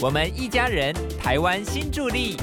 [0.00, 2.36] 我们一家人，台湾新助力。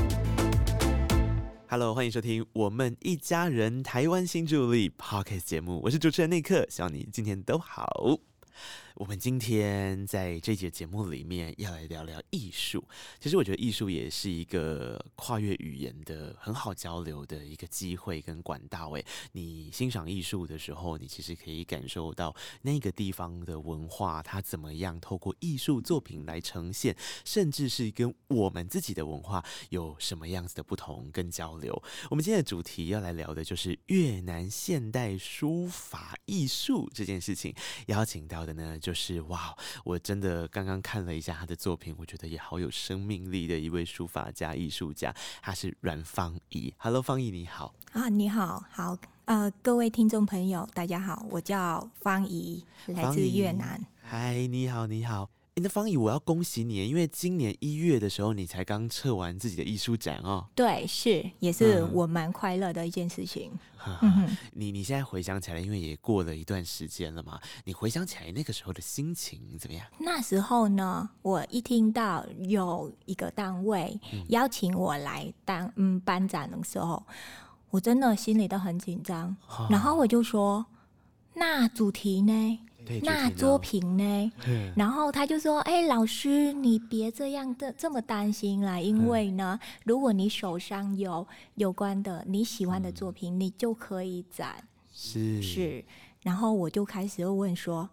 [1.69, 8.19] Hello，欢迎收听我们一家人台湾新助力 Podcast 节目，我是主持人内克，希望你今天都好。
[8.95, 12.81] 我们今天在这节节目里面要来聊聊艺术。
[13.19, 18.89] 其实我觉得艺术也是一个跨越语言的很好交流的一个机会跟管道。
[18.91, 31.83] 诶，你欣赏艺术的时候，你其实可以感受到那个地方的文化，它怎么样透过艺术作品来呈现，甚至是跟我们自己的文化有什么样子的不同跟交流。
[32.09, 37.53] 我们今天的主题要来聊的就是越南现代书法艺术这件事情。
[37.87, 46.71] 邀请到的呢，就是哇，我真的刚刚看了一下他的作品，我觉得也好有生命力的一位书法家、艺术家，他是阮芳怡。
[46.77, 47.73] Hello，芳怡你好。
[47.93, 48.95] 啊，你好，好，
[49.25, 53.83] 呃，各位听众朋友，大家好，我叫方怡，来自越南。
[54.03, 55.34] 嗨，你好，你好。
[55.55, 60.45] 诶那方怡，我要恭喜你，因为今年一月的时候，你才刚测完自己的艺术展哦。
[60.53, 63.49] 对，是，也是嗯我蛮快乐的一件事情。
[64.51, 69.87] 你你现在回想起来，因为也过了一段时间了嘛，你回想起来那个时候的心情怎么样？
[69.97, 77.01] 那时候呢，我一听到有一个单位邀请我来当嗯班长的时候，
[77.69, 79.33] 我真的心里都很紧张。
[79.69, 80.65] 然后我就说，
[81.33, 82.59] 那主题呢？
[82.85, 84.31] 对，那作品呢？
[84.47, 94.55] 嗯然后他就说：“哎、老师，你别这样的这么担心啦，因为呢，如果你手上有有关的你喜欢的作品，你就可以展。
[94.93, 95.83] 是是，
[96.21, 97.89] 然后我就开始问说：“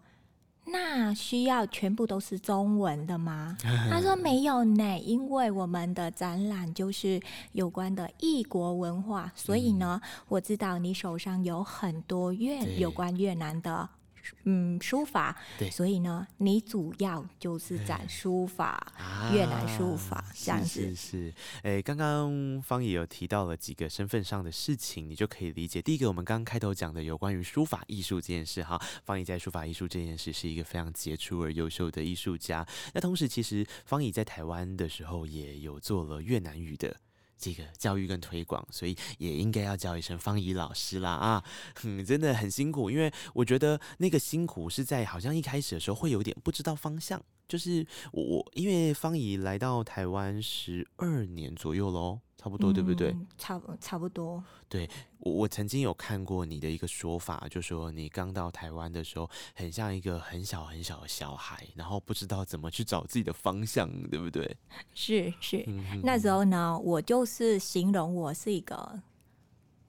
[0.65, 3.57] 那需要全部都是中文的吗？”
[3.89, 7.19] 他说：“没有呢，因为我们的展览就是
[7.53, 13.89] 有关的异国文化，所以呢，我知道你手上有很多越有关越南的。”
[14.43, 18.93] 嗯，书法，对所以呢，你主要就是展书法，
[19.33, 20.95] 越南书法这样子是是。
[20.95, 25.81] 是，诶，刚刚方也有提到了几个身份上的事情，你就可以理解。
[25.81, 32.65] 第一个，我们刚刚开头讲的有关于书法艺术这件事哈，方怡在书法艺术这件事是一个非常杰出而优秀的艺术家。
[32.93, 36.95] 那同时，其实方怡在台湾的时候也有做了越南语的。
[37.37, 41.43] 这个教育跟推广，所以也应该要叫一声方怡老师啦啊，
[42.05, 53.11] 真的很辛苦，因为我觉得那个辛苦是在好像一开始的时候会有点不知道方向，就是我我因为方怡来到台湾十二年左右喽，差不多、对不对？
[53.11, 53.25] 嗯？
[53.37, 54.43] 差不差不多。
[55.19, 64.57] 我我曾经有看过你的一个说法，就说你刚到台湾的时候，很像一个很小很小的小孩，然后不知道怎么去找自己的方向，对不对？
[64.93, 68.99] 是是，嗯那时候呢，我就是形容我是一个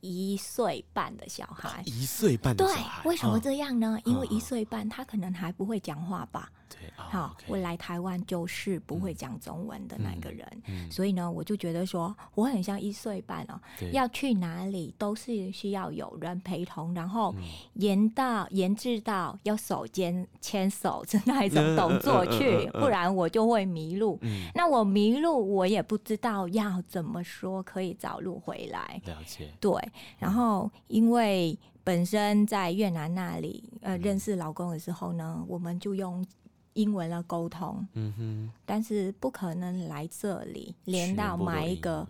[0.09, 1.83] 一岁半的小孩。
[1.87, 3.99] 一岁半的对小孩，，为什么嗯这样呢？
[4.05, 6.51] 因为嗯一岁半，他可能还不会讲话吧。
[6.69, 13.61] 对，啊好，我来台湾就是不会讲中文的那个人，嗯所以呢，我就觉得说我很像一岁半哦，
[13.93, 17.45] 要去哪里都是需要有人陪同，然后嗯
[17.75, 24.19] 研到延至到要手牵牵手的那一种嗯动作去不然我就会迷路。
[24.23, 29.01] 嗯，那我迷路，我也不知道要怎么说可以找路回来。
[29.05, 29.71] 了解，对，
[30.19, 36.25] 然后因为本身在越南那里，嗯呃，认识老公的时候呢，我们就用
[36.73, 38.51] 英文来沟通，嗯哼。
[38.65, 42.07] 但是不可能来这里连到买一个文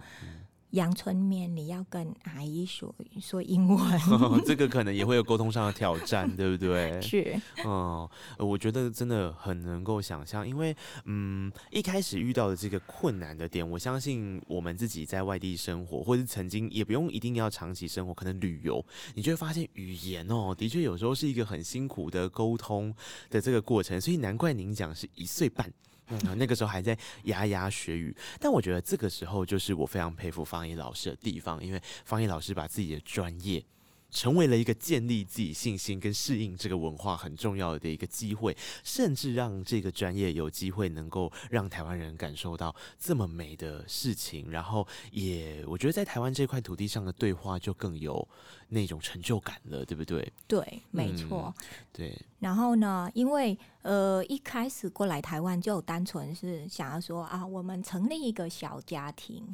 [0.75, 4.01] 阳春面，你要跟阿姨说说英文。
[4.45, 6.99] 这个可能也会有沟通上的挑战，对不对？
[7.03, 8.09] 是，嗯，
[8.39, 22.95] 呃我觉得真的很能够想象，因为嗯，一开始遇到的这个困难的点，我相信我们自己在外地生活，或者是曾经也不用一定要长期生活，可能旅游，你就会发现语言哦，的确有时候是一个很辛苦的沟通
[23.31, 25.73] 的这个过程，所以难怪您讲是一岁半。
[26.09, 33.65] 嗯，那个时候还在牙牙学语，但我觉得这个时候就是我非常佩服方怡老师的地方，因为方怡老师把自己的专业
[34.11, 48.29] 成为了一个建立自己信心跟适应这个文化很重要的一个机会，甚至让这个专业有机会能够让台湾人感受到这么美的事情，然后也我觉得在台湾这块土地上的对话就更有
[48.69, 50.33] 那种成就感了，对不对？
[50.47, 51.55] 对，没嗯错。
[51.93, 59.45] 对，然后呢，因为呃一开始过来台湾就单纯是想要说啊，我们成立一个小家庭。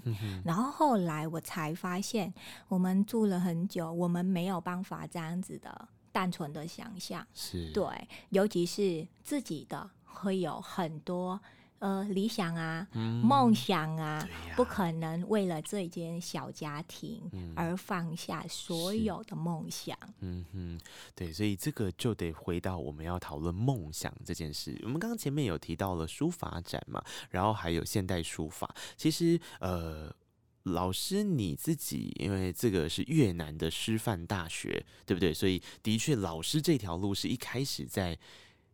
[0.44, 2.32] 然后后来我才发现，
[2.68, 7.26] 我们住了很久，我们没有办法这样子的单纯的想象。
[7.34, 7.84] 是，对，
[8.28, 11.40] 尤其是自己的会有很多
[11.80, 19.98] 呃理想啊、嗯梦想啊，不可能为了这间小家庭嗯而放下所有的梦想。
[20.20, 20.80] 嗯哼，
[21.14, 24.78] 对，所以这个就得回到我们要讨论梦想这件事。
[24.82, 28.74] 我们刚刚前面有提到了书法展嘛，然后还有现代书法。
[28.96, 30.14] 其实，呃，
[30.64, 35.32] 老师你自己，因为这个是越南的师范大学，对不对？
[35.32, 38.18] 所以的确，老师这条路是一开始在。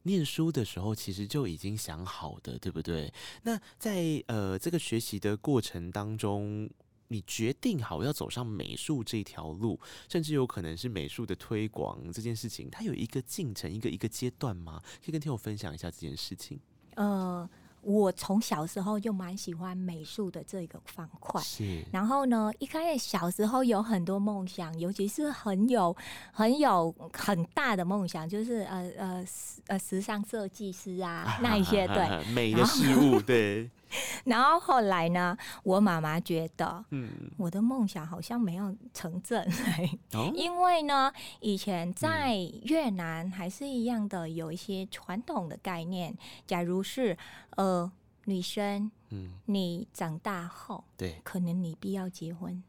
[0.06, 3.12] 念书的时候，其实就已经想好的，对不对？
[3.42, 6.70] 那在呃这个学习的过程当中，
[7.08, 14.80] 你决定好要走上美术这条路，甚至有可能是美术的推广这件事情，它有一个进程，一个一个阶段吗？
[15.04, 16.58] 可以跟听友分享一下这件事情。
[16.94, 17.46] 嗯，
[17.86, 21.40] 我从小时候就蛮喜欢美术的这个方块。
[21.40, 25.96] 是，然后呢，一开始小时候有很多梦想，尤其是很有
[26.32, 32.34] 很有很大的梦想，就是呃呃时呃时尚设计师啊那一些对。
[32.34, 33.70] 美的事物，对，
[34.24, 39.46] 然后后来呢，我妈妈觉得嗯，我的梦想好像没有成真、
[40.12, 46.16] 哦，因为呢，以前在越南还是一样的有一些传统的概念，
[46.46, 47.16] 假如是
[47.56, 47.90] 呃
[48.24, 52.62] 女生，嗯，你长大后对，可能你必要结婚，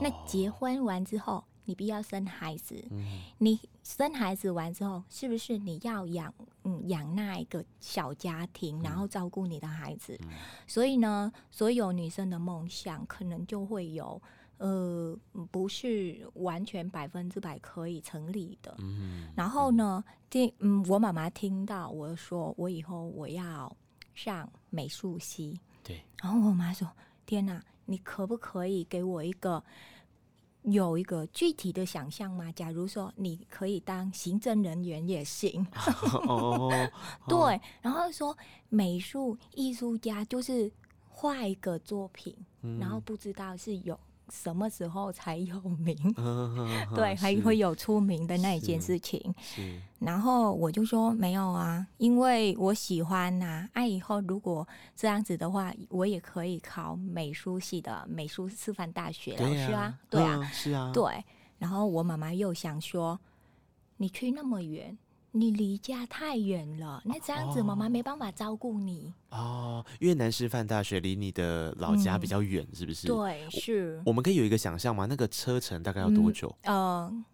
[0.00, 2.84] 那哦结，婚完之后，你必要生孩子。
[2.90, 6.34] 嗯，你生孩子完之后，是不是你要养
[6.64, 10.18] 嗯养那一个小家庭，然后照顾你的孩子？
[10.22, 10.30] 嗯
[10.66, 14.20] 所以呢，所有女生的梦想可能就会有
[14.58, 15.16] 呃，
[15.52, 18.74] 不是完全百分之百可以成立的。
[18.80, 23.74] 嗯，然后呢，听嗯，我妈妈听到我说我以后我要
[24.12, 26.90] 上美术系，对，然后我妈说
[27.24, 29.62] ：“天哪，你可不可以给我一个
[30.62, 32.52] 有一个具体的想象吗？
[32.52, 35.66] 假如说你可以当行政人员也行，
[36.28, 36.70] 哦，
[37.26, 37.60] 对。
[37.80, 38.36] 然后说
[38.68, 40.70] 美术艺术家就是
[41.08, 43.98] 画一个作品，嗯然后不知道是有
[44.30, 49.34] 什么时候才有名， 嗯，对，还会有出名的那一件事情。
[49.98, 53.86] 然后我就说没有啊，因为我喜欢呐、啊。
[53.86, 61.24] 以后如果这样子的话，我也可以考美术系的美术师范大学老对师啊啊，，对啊，嗯，是啊，对。
[61.58, 63.18] 然后我妈妈又想说，
[63.98, 64.96] 你去那么远，
[65.32, 69.12] 你离家太远了，那这样子妈妈没办法照顾你。
[69.30, 75.06] 哦，越南师范大学离你的老家比较远，是不是？，对，是，我们可以有一个想象吗？
[75.06, 76.56] 那个车程大概要多嗯久？
[76.62, 77.24] 呃。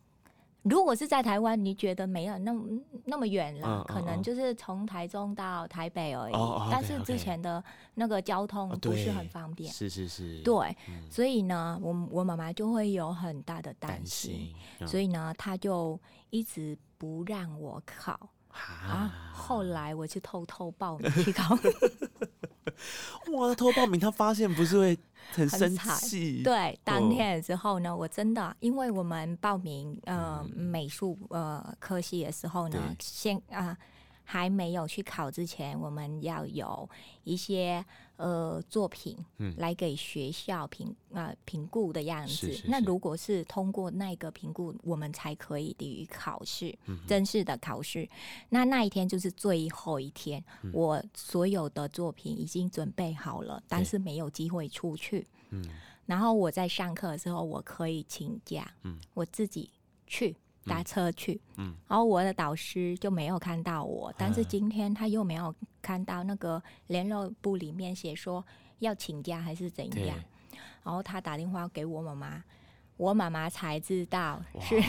[0.68, 2.66] 如果是在台湾，你觉得没有那么
[3.04, 6.34] 那么远了，嗯嗯可能嗯就是从台中到台北而已。
[6.34, 7.62] 哦哦但是之前的
[7.94, 14.52] 那个交通哦不是很方便，是是是，对，嗯所以呢，我我妈妈就会有很大的担担心，
[14.88, 15.96] 所以呢，她就
[16.30, 18.12] 一直不让我考。
[18.12, 18.58] 啊
[18.88, 21.54] 啊，，后来我就偷偷报名去考，
[23.32, 24.98] 哇，他偷报名，他发现不是会
[25.32, 33.76] 很生气？，对，当天的时候呢，我真的，因为我们报名呃、美术呃科系的时候呢先啊、
[34.28, 36.88] 还没有去考之前，我们要有
[37.22, 37.82] 一些
[38.16, 42.32] 呃作品嗯来给学校评呃评估的样子。
[42.32, 48.08] 是是是那如果是通过那个评估，我们才可以抵于考试，嗯正式的考试。
[48.48, 55.24] 那那一天就是最后一天，嗯我所有的作品已经准备好了，但是没有机会出去。
[55.50, 55.64] 嗯
[56.04, 59.70] 然后我在上课的时候，我可以请假，嗯我自己
[60.06, 61.74] 去搭车去，嗯。
[61.88, 64.46] 然后我的导师就没有看到我，但是嗯。
[64.48, 68.44] 今天他又没有看到那个联络部里面写说
[68.80, 70.06] 要请假还是怎对。
[70.06, 70.18] 样，
[70.84, 72.42] 然后他打电话给我妈妈，
[72.96, 74.82] 我妈妈才知道是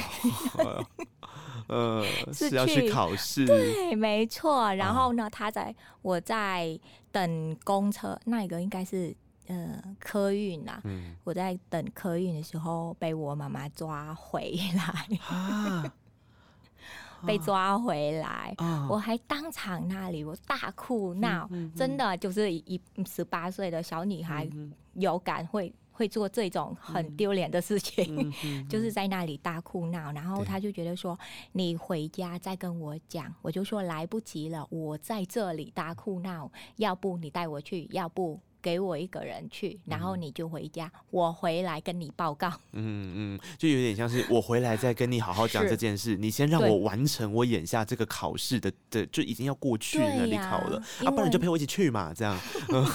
[1.68, 4.74] 呃，是是要去去考试，对，没错。
[4.76, 6.80] 然后呢，他在我在
[7.12, 9.14] 等公车，那个应该是
[9.48, 10.80] 呃客运啊。
[10.84, 11.16] 嗯。
[11.24, 15.94] 我在等客运的时候被我妈妈抓回来，啊。
[17.26, 28.32] 被抓回来，啊，我还当场那里我大哭闹，嗯真的就是一十八岁的小女孩嗯有感会会做这种很丢脸的事情。
[28.70, 30.46] 就是在那里大哭闹，然后对。
[30.46, 31.18] 他就觉得说
[31.54, 42.50] 你回家再跟我讲，我就说来不及了，我在这里大哭闹，要不你带我去，要不给我一个人去，然后你就回家，我回来跟你报告。
[42.74, 52.38] 嗯嗯，就有点像是我回来再跟你好好讲是这件事，你先让我完成我眼下这个考试的的，就已经要过去对那里呀考了，啊，不然你就陪我一起去嘛，这样。
[52.70, 52.86] 嗯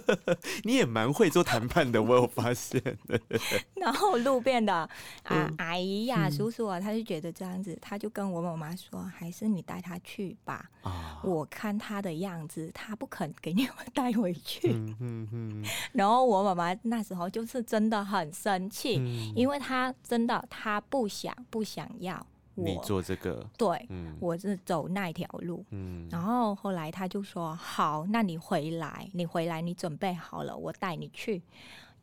[0.64, 2.82] 你也蛮会做谈判的，我有发现。
[3.76, 4.90] 然后路边的啊、
[5.30, 10.68] 嗯阿姨呀、叔叔啊，他就觉得这样子，他就跟我妈妈说，还是你带他去吧。
[10.82, 14.72] 啊，我看他的样子，他不肯给你带回去。
[14.72, 24.16] 嗯嗯嗯然后我妈妈那时候就是真的很生气，嗯，因为她真的她不想不想要你我，做这个，对嗯。
[24.20, 25.64] 我是走那条路。
[25.70, 26.08] 嗯。
[26.10, 31.42] 然后后来他就说：“好，那你回来，你回来，你准备好了，我带你去。”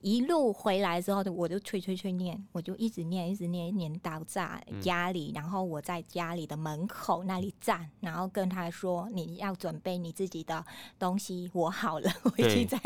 [0.01, 10.65] 一路回来之后，我就催催催念，我就一直念，一直念，念到在嗯家里，然后我在家里的门口那里站，然后跟他说：“你要准备你自己的
[10.99, 12.77] 东西，我好了，我已经在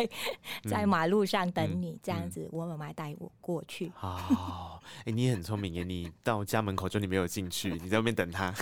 [0.70, 3.92] 在马路上等嗯你。”这样嗯子，我妈妈带我过去。
[4.02, 5.84] 哦，哎、你也很聪明耶！
[5.84, 8.54] 你到家门口就你没有进去，你在外面等他。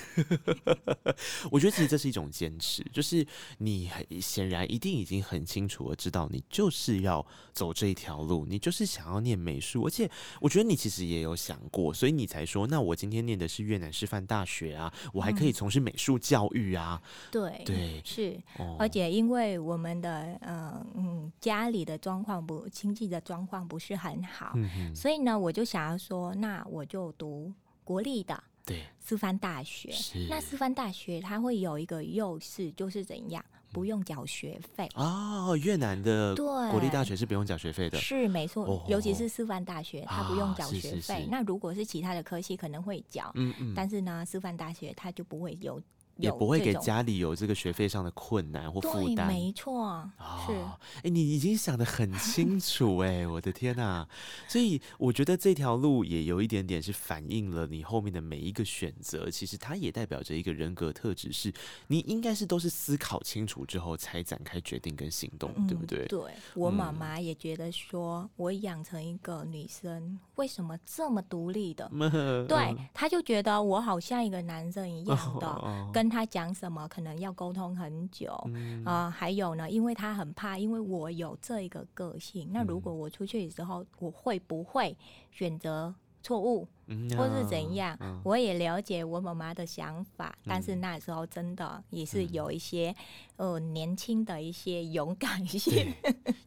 [1.52, 3.26] 我觉得其实这是一种坚持，就是
[3.58, 10.10] 你很显然一定已经很清楚的知道，你就是要走这一条路，你就是想要念美术，而且
[10.40, 17.02] 我觉得你其实也有想过，所以你才说，那我今天念的是越南师范大学啊，我还可以从事美术教育啊。
[17.32, 18.40] 对，对是。
[18.58, 27.52] 哦，而且因为我们的呃嗯家里的状况不经济的状况不是很好，嗯，所以呢我就想要说，那我就读
[27.84, 29.92] 国立的对，师范大学。
[29.92, 34.88] 是那师范大学它会有一个优势，就是怎样不用缴学费。
[34.94, 37.98] 哦，越南的对国立大学是不用缴学费的。
[37.98, 41.24] 是没错，哦尤其是师范大学，它不用啊缴是是学费。
[41.24, 45.82] 是那如果是其他的科系，可能会缴，嗯嗯，但是呢，师范大学它就不会，有
[46.18, 49.28] 也不会给家里有这个学费上的困难或负对，担。
[49.28, 50.10] 没错，
[50.46, 50.54] 是。
[50.54, 54.08] 哦，哎、你已经想得很清楚 哎，我的天呐、
[54.48, 61.52] 所以我觉得这条路也有一点点是反映了你后面的每一个选择，其实它也代表着一个人格特质，是
[61.88, 66.06] 你应该是都是思考清楚之后才展开决定跟行动，对不对？
[66.06, 71.90] 嗯对我妈嗯妈也觉得说，我养成一个女生，为什么这么独立的？
[71.94, 78.84] 嗯对，她就觉得我好像一个男生一样的， 哦跟他讲什么可能要沟通很久嗯。
[78.86, 82.68] 啊、还有呢，因为他很怕，因为我有这一个个性，那嗯。
[82.68, 84.96] 如果我出去的时候，我会不会
[85.32, 86.68] 选择错误？
[86.88, 92.94] 嗯或是怎样，嗯我也了解我妈妈的想法，但是那时候真的也是有一些、
[93.38, 95.94] 呃年轻的一些勇敢性，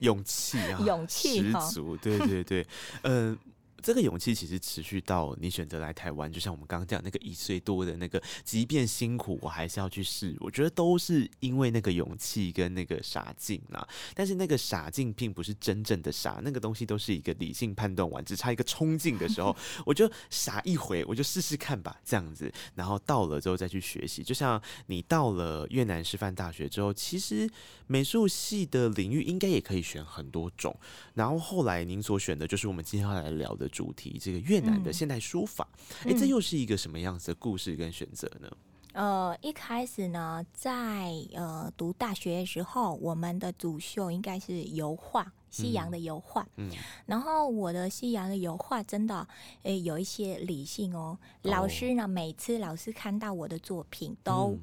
[0.00, 2.66] 勇气啊， 勇气十哈足，对对对，
[3.02, 3.36] 嗯。
[3.82, 10.36] 这个勇气其实持续到你选择来台湾，就像我们刚刚讲那个一岁多的那个，即便辛苦，我还是要去试。
[10.40, 13.86] 我觉得都是因为那个勇气跟那个傻劲啦。
[14.14, 22.52] 但是那个傻劲并不是真正的傻，那个东西都是一个理性判断完，只差一个冲劲的时候， 我就傻一回，我就试试看吧，这样子。
[22.74, 24.22] 然后到了之后再去学习。
[24.22, 27.48] 就像你到了越南师范大学之后，其实
[27.86, 30.74] 美术系的领域应该也可以选很多种。
[31.14, 35.66] 然后后来您所选的就是我们今天要来聊的主题，这个越南的嗯现代书法。
[36.04, 38.48] 哎、这嗯又是一个什么样子的故事跟选择呢？
[38.92, 46.48] 呃，一开始呢，在呃读大学的时候，我们的主修应该是油画，西洋的油画。
[46.56, 46.70] 嗯，
[47.04, 49.28] 然后我的西洋的油画真的，
[49.64, 51.18] 诶，有一些理性哦。
[51.42, 54.58] 老师呢，每次老师看到我的作品，都、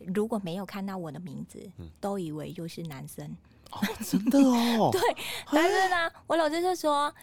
[0.00, 3.24] 如果没有看到我的名字，嗯都以为就是男生。
[3.70, 5.00] 哦，真的哦， 对，
[5.52, 7.14] 但是呢，我老师就说：“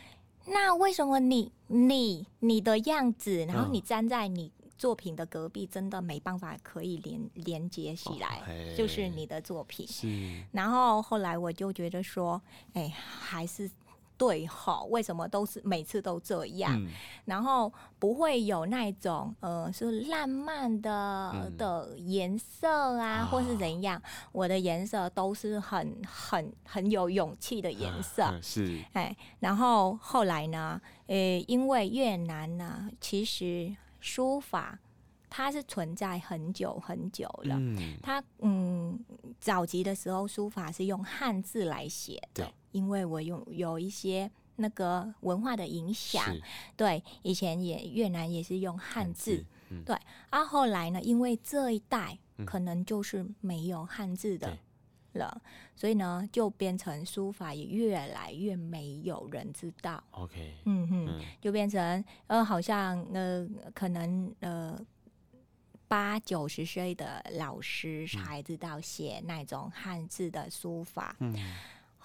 [0.48, 10.08] 那为什么你你你的样子，然后嗯你站在你作品的隔壁，真的没办法可以连连接起来，嘿就是你的作品。”是，
[10.52, 12.42] 然后后来我就觉得说
[12.74, 13.70] ：“哎，还是。”
[14.18, 16.74] 对吼，为什么都是每次都这样？
[16.82, 16.90] 嗯
[17.26, 24.02] 然后不会有那种呃是浪漫的、嗯的颜色啊，啊或是怎样？
[24.32, 28.24] 我的颜色都是很很很有勇气的颜色。
[28.24, 31.16] 嗯是，哎，然后后来呢，呃，
[31.48, 34.80] 因为越南呢，其实书法
[35.30, 37.56] 它是存在很久很久了。
[37.60, 38.98] 嗯，它嗯，
[39.40, 46.42] 早期的时候书法是用汉字来写的对，因为我有有一些那个文化的影响，是。
[46.76, 49.84] 对，以前也越南也是用汉字，，嗯。
[49.84, 49.96] 对
[50.30, 52.46] 啊，后来呢，因为这一代嗯。
[52.46, 55.22] 可能就是没有汉字的对。
[55.22, 55.42] 了，
[55.76, 61.22] 所以呢，就变成书法也越来越没有人知道，，OK，嗯哼，嗯。
[61.42, 64.80] 就变成呃，好像呃，可能呃。
[65.90, 71.34] 八九十岁的老师才知道写那种汉字的书法，嗯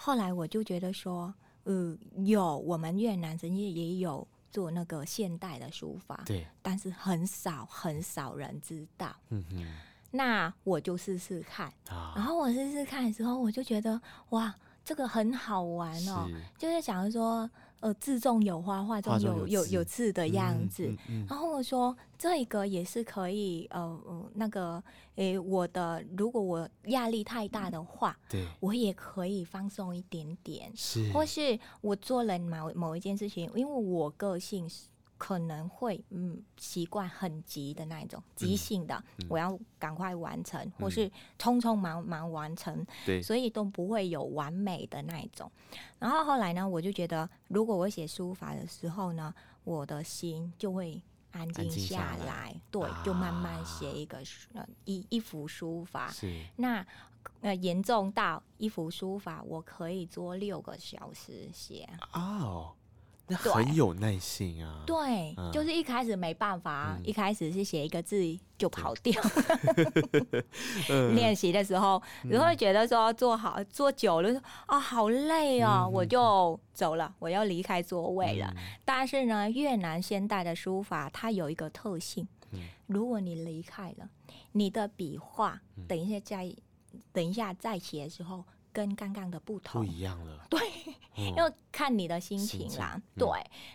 [0.05, 1.33] 后来我就觉得说，
[1.63, 9.15] 呃，有我们越南人也也有做那个现代的书法，对，但是很少很少人知道。
[9.29, 9.65] 嗯哼，
[10.11, 14.53] 那我就试试看，然啊，后我试试看的时候，我就觉得哇，
[14.85, 17.49] 这个很好玩哦，是就是想说，
[17.83, 20.87] 呃，字中有花，画中有有字有有字的样子。
[20.87, 24.81] 嗯嗯然后我说这个也是可以，呃，呃那个，
[25.17, 34.85] 诶，我的如果我压力太大的话，对，我也可以放松一点点，是，或是我做了某某一件事情，因为我个性是
[35.23, 39.27] 可能会嗯习惯很急的那一种急性的，嗯。
[39.31, 45.49] 我要赶快完成，或是匆匆忙忙完成，对，所以都不会有完美的那一种。
[46.01, 51.01] 然后后来呢，我就觉得，如果我写书法的时候呢，我的心就会
[51.31, 52.27] 安静下下来。
[52.27, 54.21] 来，对，就慢慢啊写一个
[54.87, 56.11] 一一幅书法。
[56.11, 56.85] 是，那
[57.43, 61.89] 呃严重到一幅书法，我可以做六个小时写。
[62.13, 62.75] 哦，
[63.33, 65.51] 那很有耐心啊，对，嗯。
[65.53, 68.17] 就是一开始没办法一开始是写一个字
[68.59, 69.21] 就跑掉。
[70.91, 71.15] 嗯。
[71.15, 78.53] 练习的时候，你会觉得说做好做久了啊，好累哦，嗯我就走了，我要离开座位了。
[78.57, 78.63] 嗯。
[78.85, 82.61] 但是呢，越南现代的书法它有一个特性，嗯。
[82.87, 84.09] 如果你离开了，
[84.53, 85.87] 你的笔画，嗯。
[85.87, 86.55] 等一下再
[87.13, 89.85] 等一下再写的时候，跟刚刚的不同。
[89.85, 89.93] 不。
[89.93, 90.61] 一样了，对，
[91.17, 91.35] 嗯。
[91.35, 92.69] 要看你的心心情。
[92.69, 93.03] 情啦，嗯。
[93.19, 93.29] 对。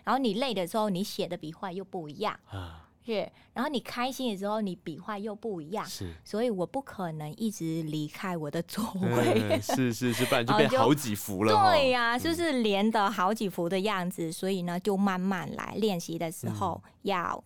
[0.04, 3.30] 然后你累的时候，你写的笔画又不一样，啊，是。
[3.52, 9.42] 然后你开心的时候，你笔画又不一样，是，所以我不可能一直离开我的座位。
[9.50, 16.90] 嗯是是 是，不然就变好几幅了哈，对呀、就是连的好几幅的样子，所以呢，就慢慢来练习的时候嗯。
[17.02, 17.44] 要、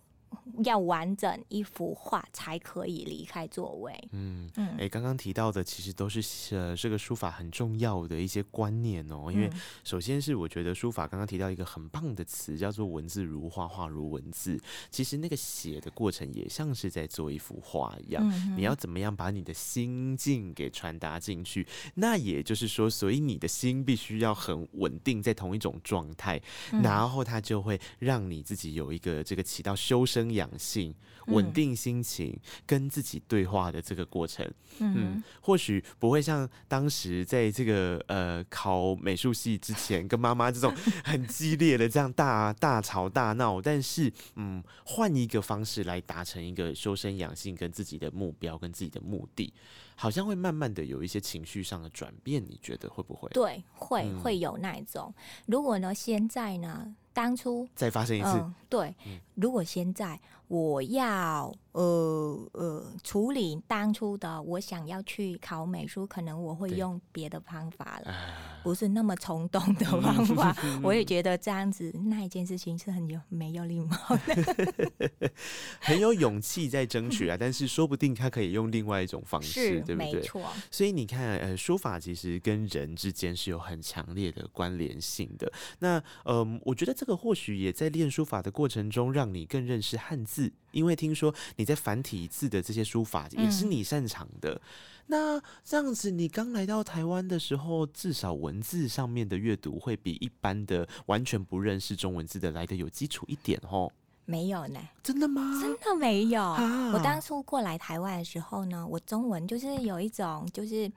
[0.63, 3.93] 要完整一幅画才可以离开座位。
[4.11, 4.49] 嗯。
[4.55, 14.59] 嗯哎，刚刚提到的其实都是呃这个书法很重要的一些观念哦，因为嗯首先是我觉得书法刚刚提到一个很棒的词，叫做文字如画，画如文字。
[14.89, 21.65] 其实那个写的过程也像是在做一幅画一样，嗯你要怎么样把你的心境给传达进去？
[21.95, 26.41] 那也就是说，所以你的心必须要很稳定在同一种状态，
[26.71, 30.93] 嗯然后它就会让你自己有一个这个起到修身养性、
[31.27, 34.45] 稳嗯定心情、跟自己对话的这个过程。
[34.79, 40.73] 嗯嗯，或许不会像当时在这个呃考美术系之前跟妈妈这种
[41.05, 49.53] 很激烈的这样大大吵大闹，但是嗯，换一个方式来达成一个修身养性跟自己的目标跟自己的目的，
[49.95, 53.29] 好像会慢慢的有一些情绪上的转变，你觉得会不会？
[53.29, 55.13] 对，会嗯会有那一种。
[55.45, 58.93] 如果呢，现在呢，当初再发生一次，嗯，对，
[59.35, 68.11] 如果现在我要呃呃处理当初的我想要去考美术，可能我会用别的方法了。
[68.11, 75.31] 啊，不是那么冲动的方法， 我也觉得这样子那一件事情是很有没有礼貌的，
[75.81, 80.13] 很有勇气在争取啊， 但是说不定他可以用另外一种方式，是对不对？
[80.13, 85.51] 没错，所以你看，呃，书法其实跟人之间是有很强烈的关联性的。
[85.79, 90.32] 那，嗯、我觉得这个或许也在练书法的过程中，让你更认识汉字，
[90.71, 94.59] 因为听说你在繁体字的这些书法也是嗯你擅长的。
[95.07, 103.91] 那这样子，你刚来到台湾的时候，至少文字上面的阅读会比一般的完全不认识中文字的来的有基础一点哦。
[104.25, 105.59] 没有呢，真的吗？
[105.61, 106.41] 真的没有。
[106.41, 110.89] 啊我当初过来台湾的时候呢，我中文就是有一种就是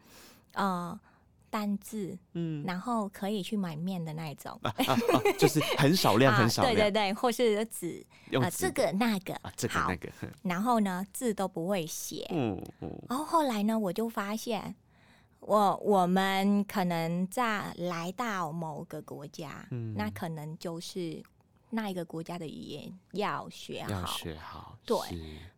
[0.53, 0.97] 呃
[1.51, 2.65] 单字，嗯。
[2.65, 4.97] 然后可以去买面的那一种，啊啊，
[5.39, 8.05] 就是很少量， 很少量，对对对，或是纸
[8.41, 10.09] 啊、这个那个，啊，这个那个，
[10.43, 12.91] 然后呢字都不会写，嗯嗯。
[13.09, 14.75] 然后后来呢，我就发现，
[15.41, 19.95] 我我们可能在来到某个国家，嗯。
[19.97, 21.23] 那可能就是
[21.71, 24.07] 那一个国家的语言要学要好。
[24.07, 24.99] 学好，对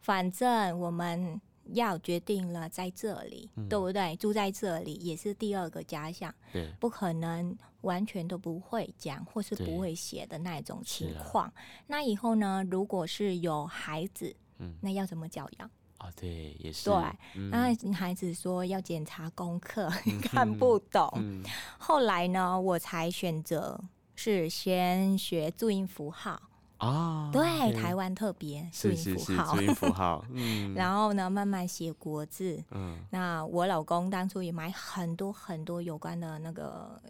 [0.00, 1.40] 反正我们
[1.74, 4.16] 要决定了在这里，嗯对不对？
[4.16, 11.52] 住在这里也是第二个家乡，对，不可能完全都不会讲或是不会写的那种情况。
[11.86, 15.70] 那以后呢，如果是有孩子，嗯那要怎么教养？
[15.98, 16.94] 啊，对，也是，对
[17.34, 19.90] 嗯那孩子说要检查功课，
[20.22, 21.10] 看不懂。
[21.16, 21.42] 嗯
[21.78, 23.80] 后来呢，我才选择
[24.14, 26.40] 是先学注音符号。
[26.78, 29.60] 啊，对，对台湾特别是是是注。
[29.60, 32.62] 音符号， 嗯，然后呢，慢慢写国字。
[32.70, 32.98] 嗯。
[33.10, 37.00] 那我老公当初也买很多很多有关的那个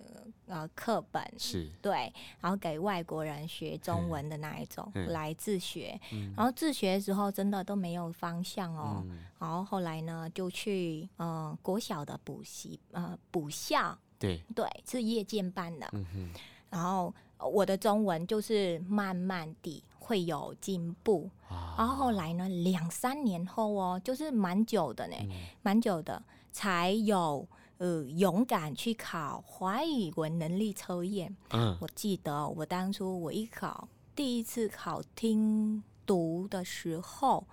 [0.47, 5.13] 呃课本，是，对，然后给外国人学中文的那一种嗯。
[5.13, 6.01] 来自学。
[6.13, 6.33] 嗯。
[6.35, 9.03] 然后自学的时候真的都没有方向哦。
[9.07, 9.19] 嗯。
[9.39, 15.87] 然后后来呢，就去呃国小的补习呃补校，对，对，是夜间班的。
[15.93, 16.31] 嗯哼，
[16.71, 21.31] 然后呃我的中文就是慢慢地会有进步。
[21.49, 25.31] 啊然后后来呢，两三年后哦，就是蛮久的呢，嗯
[25.63, 27.47] 蛮久的，才有
[27.79, 31.35] 呃勇敢去考华语文能力测验。
[31.51, 37.47] 嗯我记得我当初我一考第一次考听读的时候，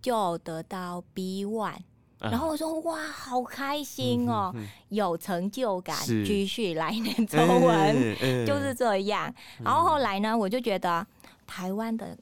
[0.00, 1.78] 就得到 B one，、啊
[2.18, 7.94] 然后我说哇，好开心哦，嗯哼有成就感，是继续来念中文。
[7.94, 9.32] 嗯嗯就是这样。
[9.62, 11.06] 然后后来呢，我就觉得
[11.46, 12.16] 台湾的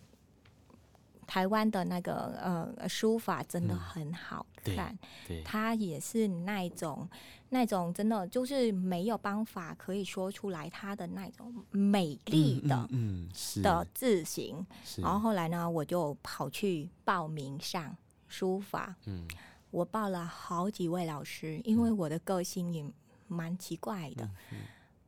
[1.27, 7.09] 台湾的那个呃书法真的很好看，对，它也是那一种
[7.51, 12.87] 那种真的就是没有办法可以说出来它的那种美丽的。
[12.91, 13.29] 嗯
[13.63, 14.67] 的字形，
[14.99, 17.97] 然后后来呢，我就跑去报名上
[18.29, 18.95] 书法。
[19.07, 19.27] 嗯
[19.75, 22.85] 我报了好几位老师，因为我的个性也
[23.27, 24.25] 蛮奇怪的。
[24.53, 24.59] 嗯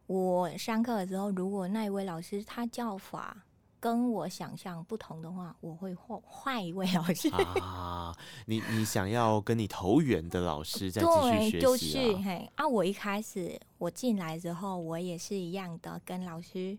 [0.09, 3.37] 我上课的时候，如果那一位老师他教法
[3.81, 7.29] 跟我想象不同的话，我会换换一位老师。
[7.61, 12.69] 啊，你你想要跟你投缘的老师再继续，学就习啊，是嘿啊！
[12.69, 16.79] 我一开始我进来之后，我也是一样的跟老师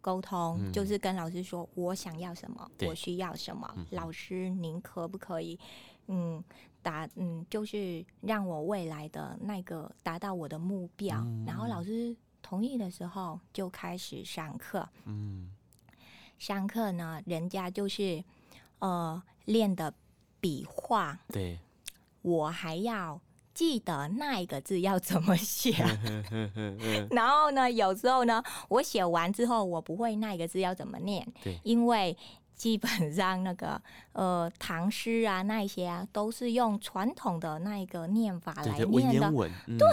[0.00, 3.84] 沟通，嗯就是跟老师说我想要什么，对我需要什么嗯。
[3.90, 5.58] 老师，您可不可以，
[6.06, 6.40] 嗯，
[6.88, 11.18] 达嗯，就是让我未来的那个达到我的目标。
[11.18, 14.88] 嗯然后老师同意的时候，就开始上课。
[15.04, 15.50] 嗯
[16.38, 18.24] 上课呢，人家就是
[18.78, 19.92] 呃练的
[20.40, 21.58] 笔画，对，
[22.22, 23.20] 我还要
[23.52, 25.72] 记得那一个字要怎么写。
[27.10, 32.16] 然后呢，有时候呢，我写完之后，我不会那一个字要怎么念，对因为
[32.58, 33.80] 基本上那个
[34.12, 39.32] 呃唐诗啊那一些啊，都是用传统的那一个念法来念的。
[39.78, 39.88] 对，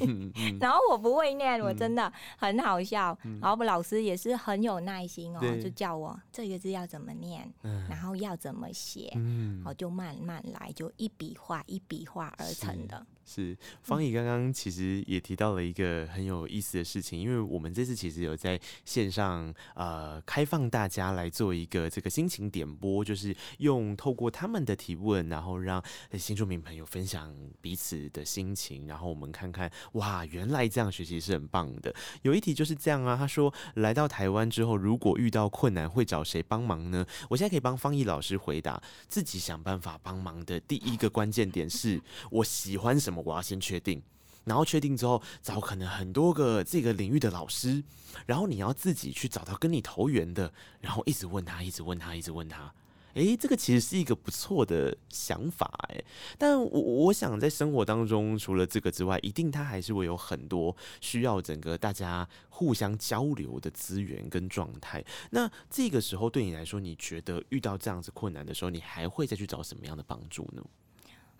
[0.58, 3.16] 然后我不会念，我真的很好笑。
[3.40, 7.86] 然后老师也是很有耐心哦，就叫我这个字要怎么念，嗯。
[7.88, 9.62] 然后要怎么写，嗯。
[9.66, 13.06] 我就慢慢来，就一笔画一笔画而成的。
[13.28, 31.94] 是方怡刚刚其实也提到了一个很有意思的事情，因为我们这次其实有在线上呃开放大家来做一个这个心情点播，就是用透过他们的提问，然后让呃新住民朋友分享彼此的心情，然后我们看看哇，原来这样学习是很棒的。
[32.22, 37.06] 有一题就是这样啊，他说来到台湾之后，如果遇到困难会找谁帮忙呢？
[37.28, 44.02] 我现在可以帮方毅老师回答，自己想办法帮忙的第一个关键点是我喜欢什么，我要先确定。
[44.44, 47.84] 然后确定之后，找可能很多个这个领域的老师，
[48.24, 50.50] 然后你要自己去找到跟你投缘的，
[50.80, 52.72] 然后一直问他，一直问他，一直问他。
[53.14, 56.04] 诶，这个其实是一个不错的想法，诶，
[56.38, 65.04] 但我我想在生活当中，除了这个之外，一定它还是会有很多需要整个大家互相交流的资源跟状态。
[65.30, 70.62] 那这个时候对你来说，你觉得遇到这样子困难的时候，你还会再去找什么样的帮助呢？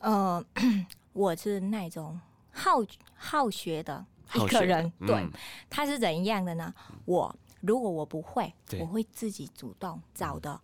[0.00, 0.44] 呃，
[1.18, 2.18] 我是那种
[2.52, 2.78] 好
[3.16, 5.30] 好学的一个人，对嗯，
[5.68, 6.72] 他是怎样的呢？
[7.06, 10.60] 我如果我不会，我会自己主动找的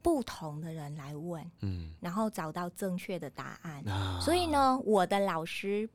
[0.00, 3.82] 不同的人来问，嗯，然后找到正确的答案。
[3.88, 5.88] 啊所以，呢，我的老师，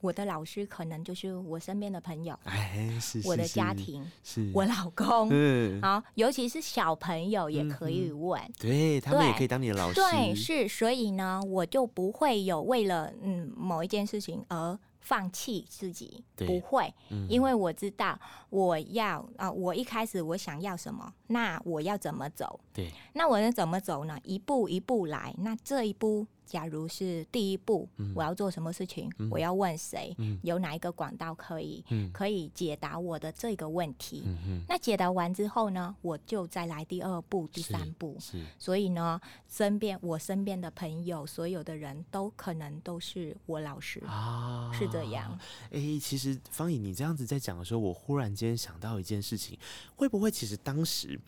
[0.00, 8.40] 我的老师可能就是我身边的朋友，哎，是我的家庭，是我老公，嗯，啊，尤其是小朋友也可以问。
[8.58, 18.18] 对他们也可以当你的老师，对，是，所以呢，我就不会有为了嗯某一件事情而放弃自己，不会，嗯因为我知道
[18.50, 22.60] 我要啊、我一开始我想要什么，那我要怎么走？
[22.72, 24.18] 对，那我要怎么走呢？
[24.24, 25.34] 一步一步来。
[25.38, 29.08] 那这一步，假如是第一步，我要做什么事情？
[29.30, 30.12] 我要问谁？
[30.18, 34.24] 嗯有哪一个管道可以、嗯可以解答我的这个问题？
[34.26, 38.16] 嗯，那解答完之后呢，我就再来第二步、第三步。
[38.18, 45.38] 是所以呢，身边我身边的朋友，所有的人都可能都是我老师，啊，是这样。
[45.70, 49.56] 诶，其实方怡，你这样子在讲的时候，我忽然间想到一件事情，
[49.94, 51.20] 会不会其实当时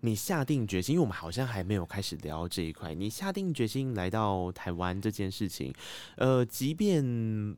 [0.00, 5.74] 你下定决心，因为我们好像还没有开始聊这一块，你下定决心来到台湾这件事情，
[6.16, 7.56] 呃，即便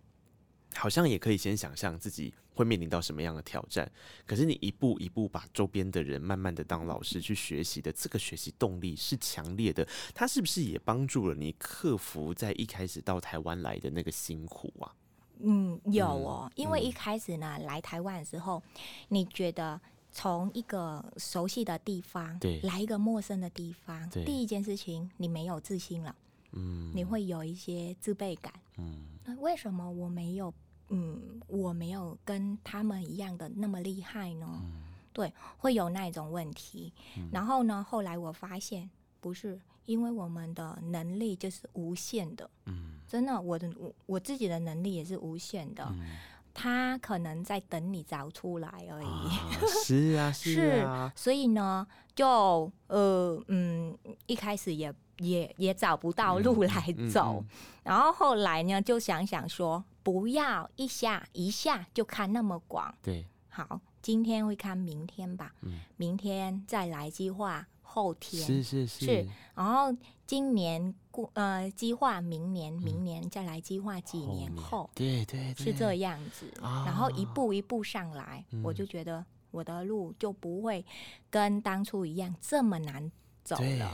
[0.74, 3.90] 好像也可以先想象自己会面临到什么样的挑战，
[4.26, 14.94] 可是你一步一步把周边的人慢慢的当老师去学习的，这个学习动力是强烈的，它是不是也帮助了你克服在一开始到台湾来的那个辛苦啊？
[15.42, 18.62] 嗯，有哦，因为嗯一开始呢，来台湾的时候，
[19.09, 19.81] 你觉得
[20.12, 26.14] 从一个熟悉的地方对来一个陌生的地方对，第一件事情你没有自信了，
[26.53, 28.53] 嗯你会有一些自卑感。
[28.77, 30.53] 嗯那为什么我没有
[30.88, 34.46] 嗯，我没有跟他们一样的那么厉害呢？
[34.64, 36.92] 嗯对，会有那一种问题。
[37.31, 38.88] 然后呢，后来我发现
[39.20, 42.51] 不是，因为我们的能力就是无限的。
[42.66, 45.85] 嗯真的，我的我我自己的能力也是无限的。
[45.90, 46.16] 嗯
[46.55, 49.07] 他可能在等你找出来而已。
[49.07, 49.51] 啊
[49.85, 57.49] 是啊 是啊，所以呢，就呃嗯，一开始也也也找不到路来嗯走，嗯
[57.85, 65.81] 然后后来呢，就想想说，不要一下一下就看那么广，对，好，今天会看明天吧，嗯。
[65.97, 69.05] 明天再来计划后天，是是是。
[69.07, 69.29] 是。
[69.55, 69.94] 然后
[70.26, 75.64] 今年过呃计划明年，明年再来计划几年后，对对对。
[75.64, 76.85] 是这样子，啊。
[76.87, 78.74] 然后一步一步上来，我嗯。
[78.74, 80.85] 就觉得我的路就不会
[81.29, 83.11] 跟当初一样这么难
[83.42, 83.92] 走对了。，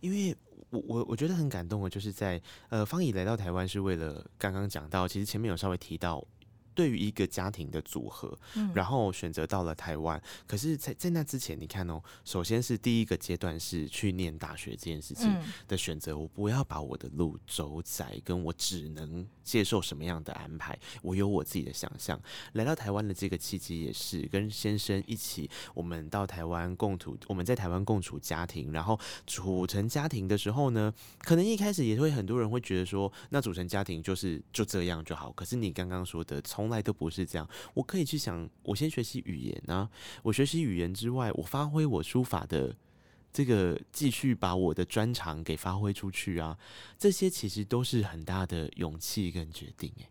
[0.00, 0.36] 因为
[0.70, 6.22] 我我我觉得很感动的，就是在呃方怡来到台湾是为了刚刚讲到，其实前面有稍微提到。
[6.76, 10.22] 对于一个家庭的组合，嗯然后选择到了台湾。
[10.46, 22.20] 可是在，在那之前，你看哦，首先是第一个阶段是去念大学这件事情嗯的选择，我不要把我的路走窄，跟我只能接受什么样的安排，我有我自己的想象。
[22.52, 35.32] 来到台湾的这个契机也是跟先生一起，我们到台湾共处，我们在台湾共处家庭，然后组成家庭的时候呢，可能一开始也会很多人会觉得说，那组成家庭就是就这样就好。
[35.32, 39.88] 可是你刚刚说的从从来都不是这样，我可以去想，我先学习语言啊，
[40.24, 42.74] 我学习语言之外，我发挥我书法的。
[43.32, 46.58] 这个继续把我的专长给发挥出去啊，
[46.96, 50.08] 这些其实都是很大的勇气跟决定哎。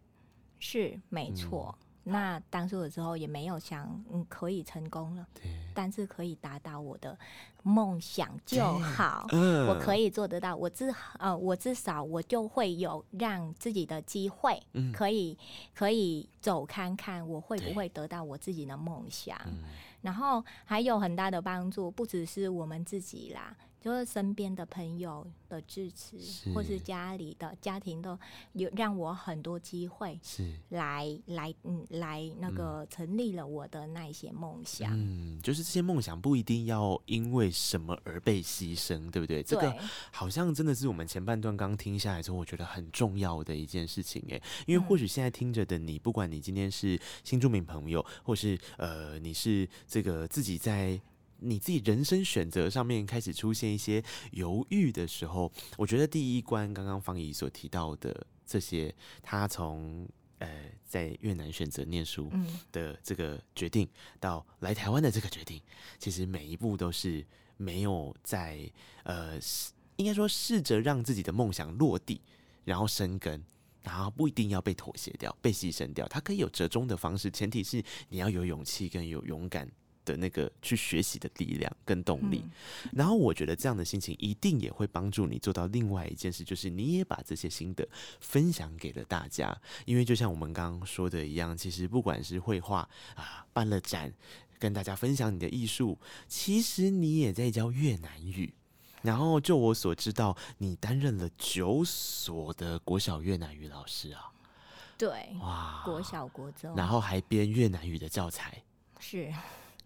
[0.59, 1.75] 是没错。
[2.07, 5.27] 那当初的时候也没有想，嗯，可以成功了，
[5.73, 7.17] 但是可以达到我的
[7.63, 9.27] 梦想就好。
[9.31, 15.35] 嗯我可以做得到，我至呃，我至少我就会有让自己的机会，嗯可以
[15.73, 19.37] 可以走看看，我会不会得到我自己的梦想。
[19.47, 19.63] 嗯
[20.01, 28.17] 然后还有很大的帮助，不只是我们自己啦，就是身边的朋友的支持，是或是家里的家庭都
[28.53, 34.89] 有让我很多机会是，来来嗯来那个成立了我的那一些梦想。
[34.95, 39.43] 嗯，就是这些梦想不一定要因为什么而被牺牲，对不对？
[39.43, 39.71] 这个，
[40.11, 50.99] 好像真的是我们前半段刚听下来之后，我觉得很重要的一件事情诶，因为或许现在听着的你，不管你今天是新住民朋友，或是呃你是这个自己在。
[51.39, 60.07] 你自己人生选择上面开始出现一些犹豫的时候，我觉得第一关刚刚方怡所提到的这些，他从
[60.39, 60.47] 呃
[60.85, 63.87] 在越南选择念书，嗯，的这个决定
[64.19, 65.61] 到来台湾的这个决定，
[65.99, 67.25] 其实每一步都是
[67.57, 68.69] 没有在
[69.03, 69.39] 呃，
[69.97, 72.21] 应该说试着让自己的梦想落地，
[72.63, 73.43] 然后生根。
[73.83, 79.69] 然后不一定要被妥协掉、被牺牲掉，它可以有折中的方式，前提是你要有勇气跟有勇敢
[80.05, 82.41] 的那个去学习的力量跟动力。
[82.45, 82.51] 嗯
[82.93, 87.85] 然后我觉得这样的心情一定也会帮助你做到另外一件事，就是你也把这些心得
[88.21, 89.55] 分享给了大家。
[89.85, 94.13] 因为就像我们刚刚说的一样，其实不管是绘画啊，办了展，
[94.59, 98.53] 跟大家分享你的艺术，其实你也在教越南语。
[99.01, 104.31] 然后就我所知道，你担任了九所的国小越南语老师啊，
[104.97, 105.83] 对，哇！
[105.85, 108.63] 国小国中，然后还编越南语的教材。
[108.99, 109.31] 是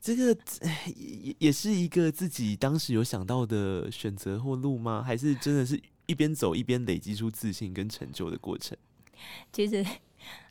[0.02, 5.04] 这个哎也也也是一个自己当时有想到的选择或路吗？
[5.06, 8.78] 还是真的是一边走一边累积出自信跟成就的过程？
[9.52, 9.86] 其实，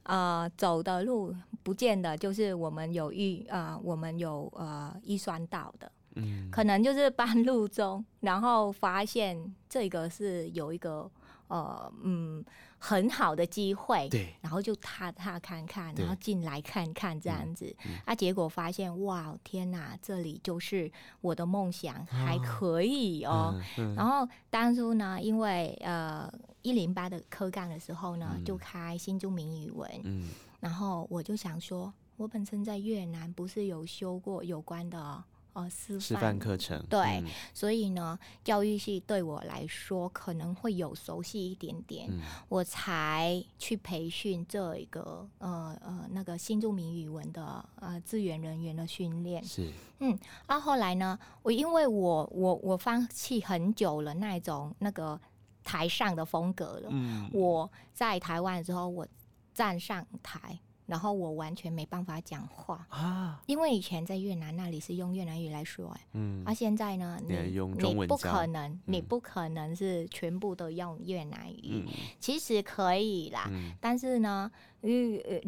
[0.03, 11.11] 呃，走的路不见得就是我们有预呃，我们有呃预算到的，嗯，可能就是半路中，然后发现这个是有一个
[11.49, 12.45] 呃嗯
[12.79, 23.61] 很好的机会，对，然后就踏踏看看，然后进来看看这样子，嗯啊，结果发现哇天哪，这里就是我的梦想，还可以哦。
[23.97, 28.45] 然后当初呢，因为呃一零八的科干的时候呢，嗯。
[28.45, 30.29] 就开新中民语文，嗯。
[30.61, 35.23] 然后我就想说，我本身在越南不是有修过有关的
[35.63, 49.43] 呃师示范范课程，对嗯所以呢，教育系对我来说可能会有熟悉一点点，嗯我才去培训这一个呃呃那个新著名语文的呃资源人员的训练。
[49.45, 50.17] 是嗯，
[50.47, 55.21] 啊后来呢，我因为我我我放弃很久了那种那个
[55.65, 59.07] 台上的风格了，嗯我在台湾的时候，我
[59.53, 66.43] 站上台，然后我完全没办法讲话，啊，因为以前在越南那里是用越南语来说、哎、嗯。
[66.47, 71.93] 而、现在呢，你用中你不可能，你嗯不可能是全部都用越南语，嗯。
[72.19, 73.75] 其实可以啦，嗯。
[73.79, 74.51] 但是呢，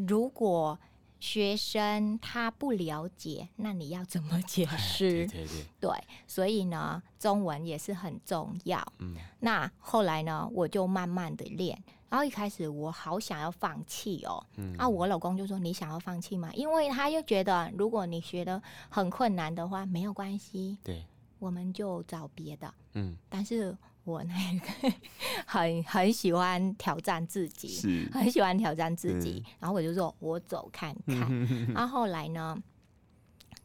[0.06, 0.78] 如果
[1.18, 5.26] 学生他不了解，那你要怎么解对释？
[5.32, 5.90] 对对，对，
[6.26, 8.86] 所以呢，中文也是很重要。
[8.98, 9.16] 嗯。
[9.38, 11.82] 那后来呢，我就慢慢的练。
[12.10, 16.50] 然后一开始我好想要放弃哦，嗯啊，我老公就说你想要放弃吗？
[16.54, 21.06] 因为他就觉得如果你学的很困难的话，没有关系，对，
[21.38, 22.74] 我们就找别的。
[22.94, 24.92] 嗯但是我那个
[25.46, 31.28] 很很喜欢挑战自己，是，很喜欢挑战自己，然后我就说我走看看。
[31.30, 32.60] 嗯然后后来呢，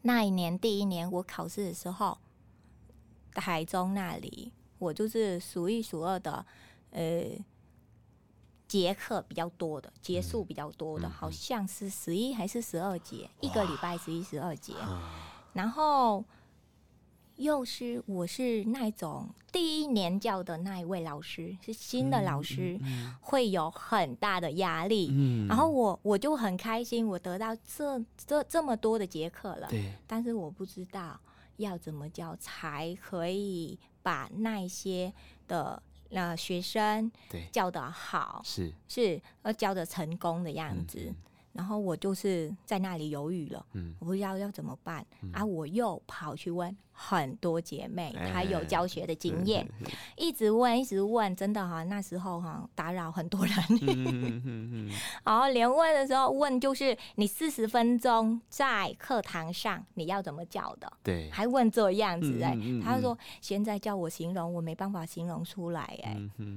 [0.02, 2.16] 那一年第一年我考试的时候，
[3.34, 6.46] 台中那里我就是数一数二的，
[6.92, 7.24] 呃。
[8.68, 14.72] 节课比较多的，节数比较多的，嗯好像是十一还是十二节，一个礼拜十一十二节。
[14.74, 15.12] 啊。
[15.52, 16.24] 然后
[17.36, 22.78] 又是我是那种第一年教的那一位老师，是新的老师，
[23.20, 25.08] 会有很大的压力。
[25.12, 25.46] 嗯。
[25.46, 31.18] 然后我我就很开心，我得到这这这么多的节课了，对，但是我不知道
[31.56, 35.12] 要怎么教才可以把那些
[35.46, 38.72] 的呃学生对，教的好，是。
[38.88, 40.98] 是呃教的成功的样子。
[41.08, 41.14] 嗯
[41.56, 43.94] 然后我就是在那里犹豫了，嗯。
[43.98, 45.42] 我不知道要怎么办、啊！
[45.42, 49.68] 我又跑去问很多姐妹，她有教学的经验，
[50.16, 54.90] 一直问，一直问，真的哈、那时候哈、打扰很多人，
[55.22, 66.16] 然后连问的时候问就是你四十分钟在课堂上你要怎么教的，对，还问这样子哎、嗯嗯嗯他说现在叫我形容，我没办法形容出来哎、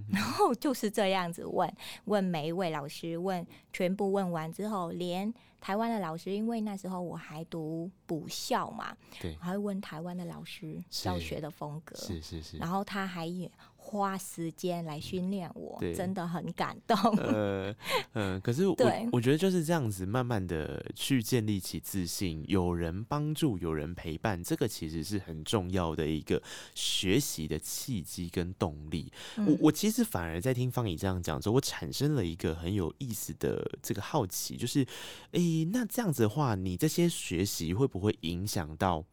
[0.09, 1.71] 然后就是这样子问，
[2.05, 9.35] 问每一位老师，问全部问完之后，连台湾的老师，因为那时候我还读补校嘛，对。
[9.35, 13.51] 还会问台湾的老师教学的风格，是是是，然后他还也
[13.89, 16.95] 花时间来训练我，真的很感动。
[17.17, 17.75] 呃
[18.13, 26.39] 呃， 可是我对我觉得就是这样子，慢慢的去建立起自信，有人帮助，有人陪伴，这个其实是很重要的一个
[26.75, 29.11] 学习的契机跟动力。
[29.37, 34.85] 我嗯我其实反而在听方怡这样讲之后，我产生了一个很有意思的这个好奇，就是，
[35.31, 39.03] 诶、那这样子的话，你这些学习会不会影响到？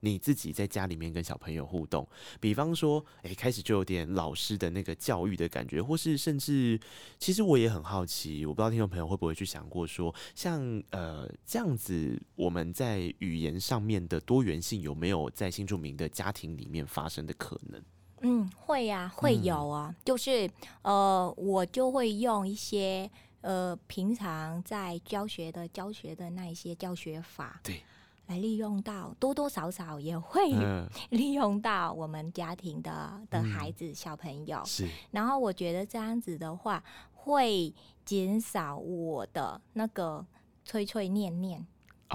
[0.00, 2.06] 你自己在家里面跟小朋友互动，
[2.40, 6.78] 比方说，诶，开始就有点老师的那个教育的感觉，或是甚至，
[7.18, 17.82] 其实我也很好奇，我不知道听众朋友会不会去想过说，像呃这样子，我们在语言上面的多元性有没有在新住民的家庭里面发生的可能？
[18.22, 20.50] 嗯，会呀、会嗯有啊，就是
[20.82, 23.10] 呃，我就会用一些
[23.40, 27.82] 呃平常在教学的教学的那一些教学法，对，
[28.30, 34.62] 来利用到，多多少少也会嗯， 利用到我们家庭的的孩子、小朋友。
[34.64, 36.80] 是，然后我觉得这样子的话，
[37.12, 40.24] 会减少我的那个
[40.64, 41.66] 催催念念，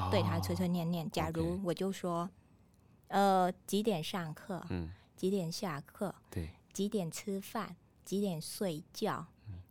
[0.10, 1.12] 对他碎碎哦，念念。
[1.12, 2.30] 假如我就说，
[3.10, 7.76] 呃，几点上课，嗯，几点下课，对，几点吃饭，
[8.06, 9.26] 几点睡觉，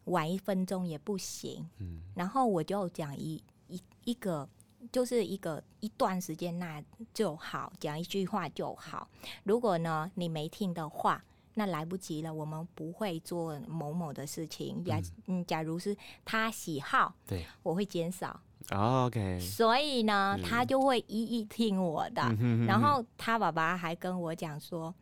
[0.04, 1.66] 晚一分钟也不行。
[1.78, 4.46] 嗯，然后我就讲一一一个，
[4.94, 6.80] 就是一个一段时间那
[7.12, 9.08] 就好，讲一句话就好。
[9.42, 11.20] 如果呢你没听的话，
[11.54, 14.84] 那来不及了，我们不会做某某的事情。
[14.84, 22.22] 假嗯，假如是他喜好，对我会减少，哦，OK，所以呢，嗯他就会一一听我的。
[22.22, 24.94] 嗯哼然后他爸爸还跟我讲说，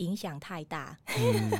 [0.00, 0.96] 影响太大，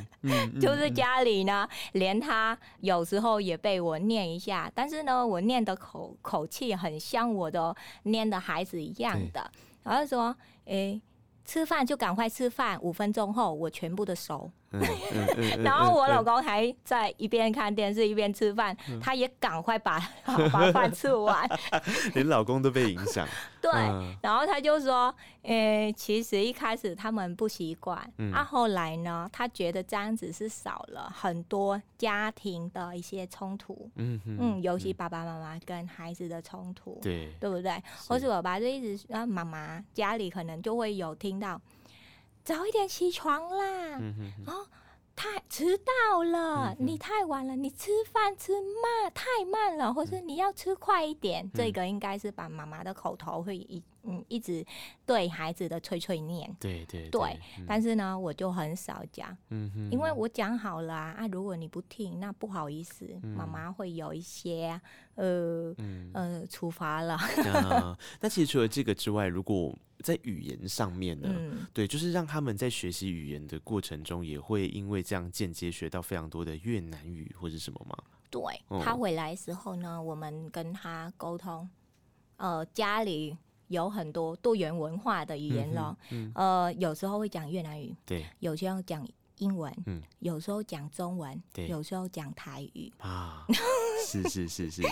[0.59, 9.49] 就是家里呢，连他有时候也被我念一下，但是呢，我念的口口气很像我的念的孩子一样的，
[9.83, 11.01] 然后说，诶、
[11.45, 14.51] 吃饭就赶快吃饭，五分钟后我全部的熟。
[15.63, 18.99] 然后我老公还在一边看电视一边吃饭，嗯。
[18.99, 19.99] 他也赶快把
[20.51, 21.49] 把饭吃完。
[22.15, 23.27] 连老公都被影响，
[23.61, 24.15] 对，嗯。
[24.21, 28.31] 然后他就说，呃，其实一开始他们不习惯，嗯。
[28.31, 37.71] 啊，后来呢，他觉得这样子是少了很多家庭的一些冲突，嗯嗯，尤其爸爸妈妈跟孩子的冲突，对，对不对？
[38.07, 41.59] 或是爸爸就一直啊，妈妈家里可能就会有听到，
[42.43, 44.67] 早一点起床啦，嗯哼哦，
[45.15, 51.45] 太迟到了，嗯你太晚了，你吃饭吃慢太慢了，或是你要吃快一点。
[51.45, 51.51] 嗯。
[51.53, 54.65] 这个应该是把妈妈的口头会一嗯一直
[55.05, 56.51] 对孩子的催催念。
[56.59, 57.65] 对对对，嗯。
[57.67, 59.91] 但是呢，我就很少讲，嗯哼。
[59.91, 63.29] 因为我讲好了啊，啊如果你不听，那不好意思，嗯。
[63.37, 64.79] 妈妈会有一些
[65.15, 66.09] 呃嗯。
[66.13, 67.19] 呃处罚了。
[67.37, 71.29] 那 那其实除了这个之外，如果在语言上面呢？
[71.31, 77.95] 嗯，对，就是让他们在学习语言的过程中，也会因为这样间接学到非常多的越南语或者什么吗？
[78.29, 81.69] 对哦他回来的时候呢，我们跟他沟通，
[82.37, 83.37] 呃，家里
[83.67, 88.25] 有很多多元文化的语言咯，嗯，呃，有时候会讲越南语，对。
[88.39, 89.05] 有时候讲
[89.39, 90.01] 英文，嗯。
[90.19, 91.67] 有时候讲中文，对。
[91.67, 93.45] 有时候讲台语，啊，
[94.07, 94.83] 是是是是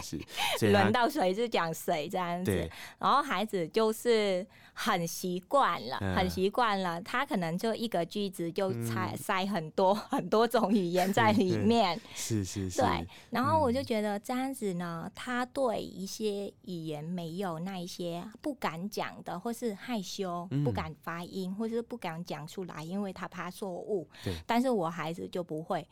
[0.60, 4.45] 是，轮到谁就讲谁这样子，然后孩子就是
[4.82, 6.15] 很习惯了，嗯。
[6.15, 8.86] 很习惯了，他可能就一个句子就嗯。
[8.86, 13.86] 塞、塞很多 很多种语言在里面， 是是是，对，然后我就嗯。
[13.86, 20.63] 觉得这样子呢，他对一些语言没有那一些不敢讲的，或是害羞、嗯。
[20.63, 24.07] 不敢发音，或是不敢讲出来，因为他怕错误。
[24.23, 24.34] 对。
[24.47, 25.86] 但是我孩子就不会，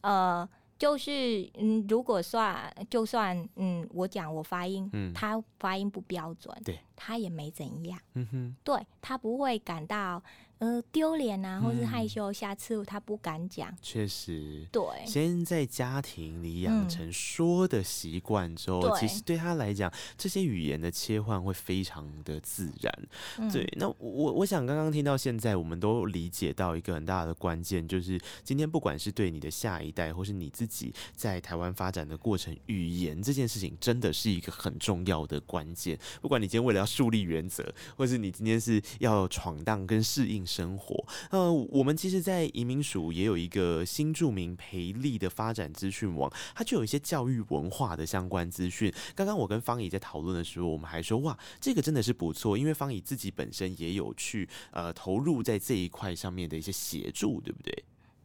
[0.00, 0.48] 呃。
[0.82, 10.20] 就是嗯，如果算就算嗯，我讲我发音，嗯他发音不标准，对，他也没怎样，嗯哼，对他不会感到
[10.62, 14.64] 呃丢脸啊，或是害嗯羞，下次他不敢讲，确实。
[14.70, 23.08] 对，先在家庭里养嗯成说的习惯之后，对其实对他来讲，这些语言的切换会非常的自然。
[23.38, 35.98] 嗯对，那我我想刚刚听到现在，我们都理解到一个很大的关键，就是今天不管是对你的下一代，或是你自己在台湾发展的过程，语言这件事情真的是一个很重要的关键。
[36.20, 48.92] 不管你今天为了要树立原则，或是你今天是要闯荡跟适应生活，呃，我们其实，在移民署也有一个新著名培力的发展资讯网，它就有一些教育文化的相关资讯。
[49.14, 57.84] 刚刚我跟方怡在讨论的时候，我们还说哇，这个真的是不错，因为方怡自己本身也有去呃投入在这一块上面的一些协助，对不对？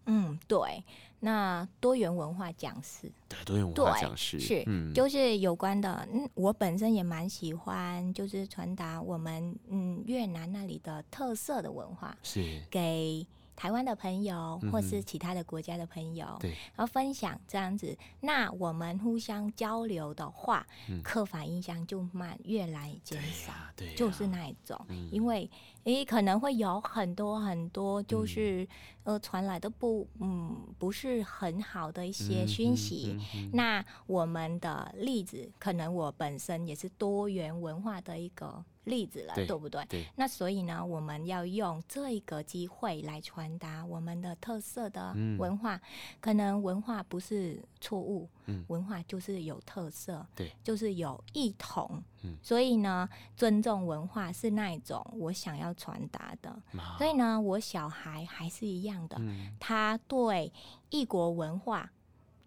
[0.10, 0.84] 嗯，对，
[1.20, 12.62] 那多元文化讲师对，多元文化讲师是嗯，就是有关的，嗯，我本身也蛮喜欢，就是传达我们嗯越南那里的特色的文化是。
[12.70, 13.26] 给
[13.58, 21.02] 台湾的朋友，或是其他的国家的朋友，对，然后分享这样子，那我们互相交流的话，嗯。
[21.04, 23.52] 刻板印象就慢越来减对少。
[23.52, 25.10] 呀，对呀，就是那一种，嗯。
[25.12, 25.50] 因为
[25.86, 28.68] 诶可能会有很多很多，就是、
[29.04, 33.18] 呃传来的不嗯不是很好的一些讯息。
[33.54, 39.86] 那我们的例子，可能我本身也是多元文化的一个例子了，对对不对？
[39.86, 45.80] 对，那所以呢，我们要用这个机会来传达我们的特色的嗯文化。
[46.20, 52.02] 可能文化不是错误，嗯文化就是有特色，对，就是有异同。
[52.24, 56.50] 嗯所以呢，尊重文化是那一种我想要传达的。
[56.80, 60.52] 啊所以呢，我小孩还是一样的，嗯他对
[60.90, 61.92] 异国文化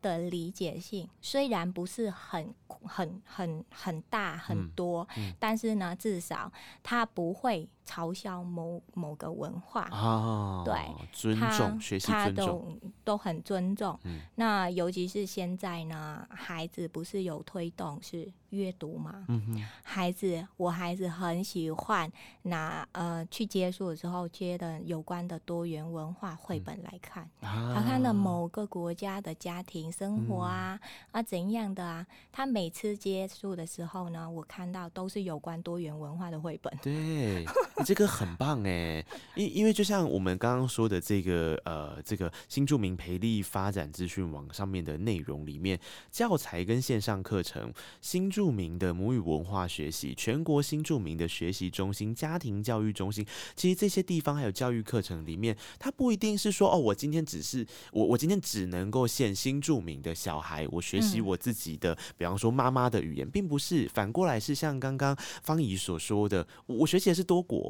[0.03, 5.33] 的理解性虽然不是很很很很大很嗯多，嗯。
[5.39, 6.51] 但是呢，至少
[6.83, 9.83] 他不会嘲笑某某个文化。
[9.91, 10.75] 啊，对，
[11.13, 13.99] 尊他重学习他尊重，都都很尊重。
[14.05, 19.25] 嗯那尤其是现在呢，孩子不是有推动是阅读吗？
[19.29, 22.11] 嗯哼，孩子，我孩子很喜欢
[22.43, 30.79] 拿呃去接触的时候接的有关的多元文化绘本来看，他他看的某个国家的家庭生活啊、
[31.11, 36.73] 啊怎样的啊，他每次接触的时候呢，我看到都是有关多元文化的绘本。
[36.83, 37.45] 对，
[37.81, 39.03] 你这个很棒哎，
[39.35, 47.73] 因因为就像我们刚刚说的这个呃，这个新著名培力发展资讯网上面的内容里面，教材跟线上课程、
[48.03, 53.25] 新著名的母语文化学习、全国新著名的学习中心、家庭教育中心，
[53.57, 67.70] 其实这些地方还有教育课程里面，它不一定是说哦，我今天只是我我今天只能够限新著名的小孩，我学习嗯我自己的，比方说妈妈的语言，并不是反过来是像刚刚方怡所说的，我学习的是多国。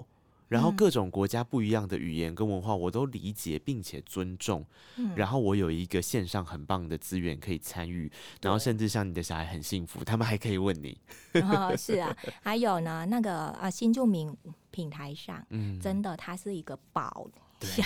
[0.50, 0.76] 然后嗯。
[0.76, 4.62] 各种国家不一样的语言跟文化，我都理解并且尊重。
[4.96, 5.14] 嗯。
[5.16, 8.10] 然后我有一个线上很棒的资源可以参与，
[8.42, 10.98] 然后甚至像你的小孩很幸福，他们还可以问你，
[11.40, 14.36] 哦，是啊，还有呢，那个啊新住民
[14.70, 17.26] 平台上，嗯，真的它是一个宝
[17.66, 17.84] 想。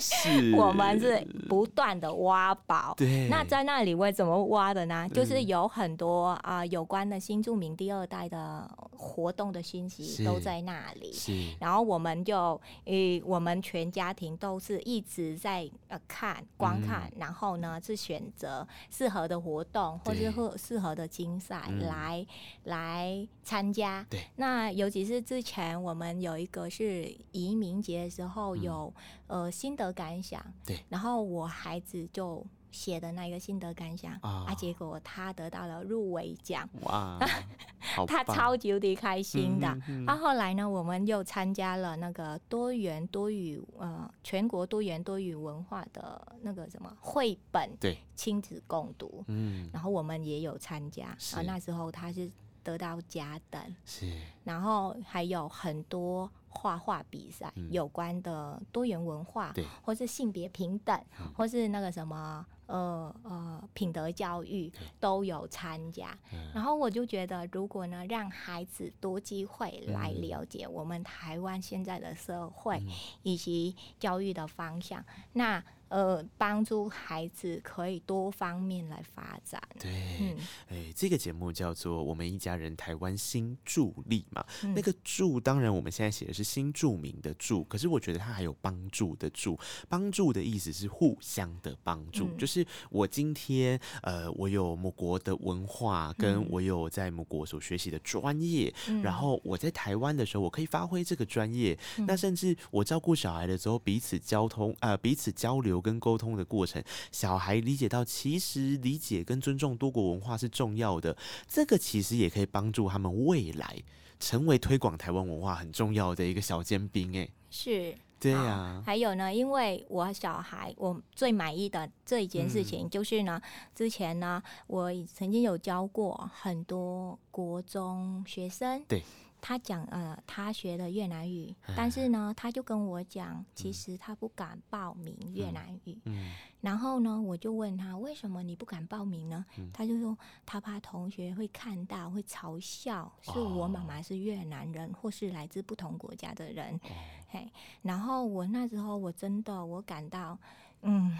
[0.00, 2.94] 是 我们是不断的挖宝。
[2.96, 5.08] 对，那在那里为怎么挖的呢？
[5.12, 11.12] 就是有很多啊、有关的新著名第二代的活动的信息都在那里。
[11.12, 22.26] 是然后我们就，呃，我们全家庭都是一直在呃看、观看，嗯然后呢是选择适合的活动或对是适适合的竞赛嗯来、
[22.64, 24.04] 来参加。
[24.08, 28.92] 对，那尤其是之前我们有一个是移民节的时候有、
[29.26, 36.68] 呃心得感想，嗯对，然后我孩子就写的那个心得感想啊结果他得到了入围奖。
[36.80, 37.18] 哇，
[38.08, 39.68] 他超级无敌开心的。
[40.06, 51.42] 啊，后来呢，我们又参加了那个多元多语呃全国多元多语文化的那个什么绘本对，亲子共读，嗯，然后我们也有参加是啊。
[51.46, 52.30] 那时候他是
[52.62, 57.70] 得到甲等，是然后还有很多画画比赛，嗯。
[57.72, 61.26] 有关的多元文化对，或是性别平等，嗯。
[61.34, 66.16] 或是那个什么呃呃品德教育都有参加。
[66.32, 66.50] 嗯。
[66.54, 70.20] 然后我就觉得，如果呢让孩子多机会来嗯。
[70.20, 72.88] 了解我们台湾现在的社会嗯。
[73.22, 75.62] 以及教育的方向，那
[75.92, 79.62] 呃帮助孩子可以多方面来发展。
[79.78, 79.90] 对，
[80.20, 80.36] 嗯，
[80.70, 84.44] 哎，这个节目叫做《我们一家人台湾新助力》嘛。
[84.64, 89.58] 嗯那个“助”，当然我们现在写的是新著名的“助”，可是我觉得它还有帮助的“助”。
[89.90, 101.78] 帮助的意思是互相的帮助，嗯就是我今天呃，我有某国的文化，跟嗯我有在某国所学习的专业，嗯然后我在台湾的时候，我可以发挥这个专业。
[101.98, 111.14] 嗯那甚至我照顾小孩的时候，彼此交通呃彼此交流跟沟通的过程，小孩理解到其实理解跟尊重多国文化是重要的，
[111.46, 113.76] 这个其实也可以帮助他们未来
[114.18, 117.14] 成为推广台湾文化很重要的一个小尖兵。
[117.18, 117.94] 哎，是。
[118.22, 123.42] 对好呀、还有呢，因为我小孩，我最满意的这一件事嗯情就是呢，
[123.74, 129.02] 之前呢，我曾经有教过很多国中学生，对，
[129.42, 135.98] 他讲呃，他学的越南语，但是呢，他就跟我讲，其实他不敢报名越南语。
[136.04, 136.32] 嗯。
[136.60, 139.44] 然后呢，我就问他为什么你不敢报名呢？
[139.58, 139.68] 嗯。
[139.72, 140.16] 他就说
[140.46, 146.76] 他怕同学会看到，会嘲笑是我妈妈是越南人，或是来自不同国家的人。
[146.76, 146.90] 哦。
[147.28, 147.50] 嘿，
[147.82, 150.38] 然后我那时候我真的我感到，
[150.82, 151.18] 嗯，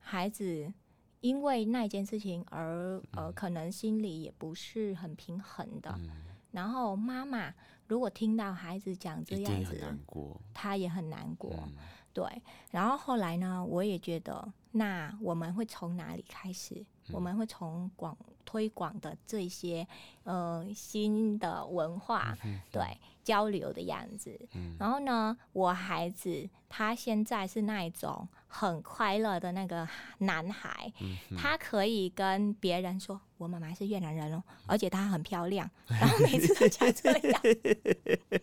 [0.00, 0.72] 孩子
[1.20, 5.94] 因为那件事情而呃，可能心里也不是很平衡的。
[5.96, 6.10] 嗯，
[6.56, 7.52] 然后妈妈
[7.86, 10.40] 如果听到孩子讲这样子，难过。
[10.54, 11.52] 他也很难过。
[11.52, 11.74] 嗯
[12.14, 12.24] 对，
[12.70, 16.82] 然后后来呢，我也觉得，那我们会从哪里开始？
[17.12, 19.86] 我们会从广推广的这些
[20.24, 22.34] 呃新的文化，
[22.72, 22.82] 对
[23.26, 24.30] 交流的样子。
[24.54, 29.86] 嗯然后呢，我孩子他现在是那一种很快乐的那个
[30.18, 37.42] 男孩，嗯他可以跟别人说我妈妈是越南人哦，而且她很漂亮，然后每次都讲这样。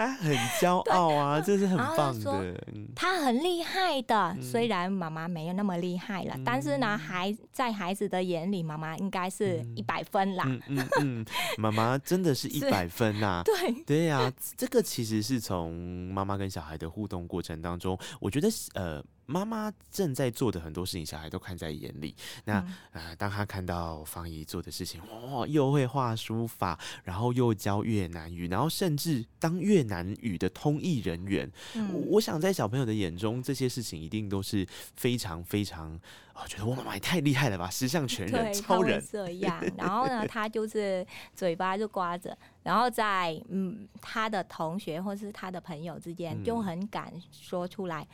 [0.00, 2.54] 他很骄傲啊，这是很棒的。
[2.72, 2.88] 嗯。
[2.96, 6.28] 他很厉害的，虽然妈妈没有那么厉害嗯。
[6.28, 10.44] 了，但是呢，孩在孩子的眼里，妈妈应该是一百分啦。
[10.46, 11.26] 嗯嗯嗯，
[11.58, 15.74] 妈妈真的是一百分呐、 对，对呀、这个其实是从
[16.10, 22.14] 妈妈跟小孩的互动过程当中，我觉得呃，妈妈正在做的很多事情，小孩都看在眼里。
[22.44, 34.66] 那、嗯呃，当他看到方怡做的事情，哦，又会画书法，然后又教越南语，然后甚至当越南语的通译人员，我嗯，我想在小朋友的眼中，这些事情一定都是
[34.96, 35.98] 非常非常，
[36.34, 39.02] 我，觉得我妈妈也太厉害了吧，十项全人，超人。
[39.10, 39.62] 这样。
[39.76, 48.06] 然后呢，他就是嘴巴就刮着，然后在嗯他的同学或是他的朋友之间嗯就很敢说出来，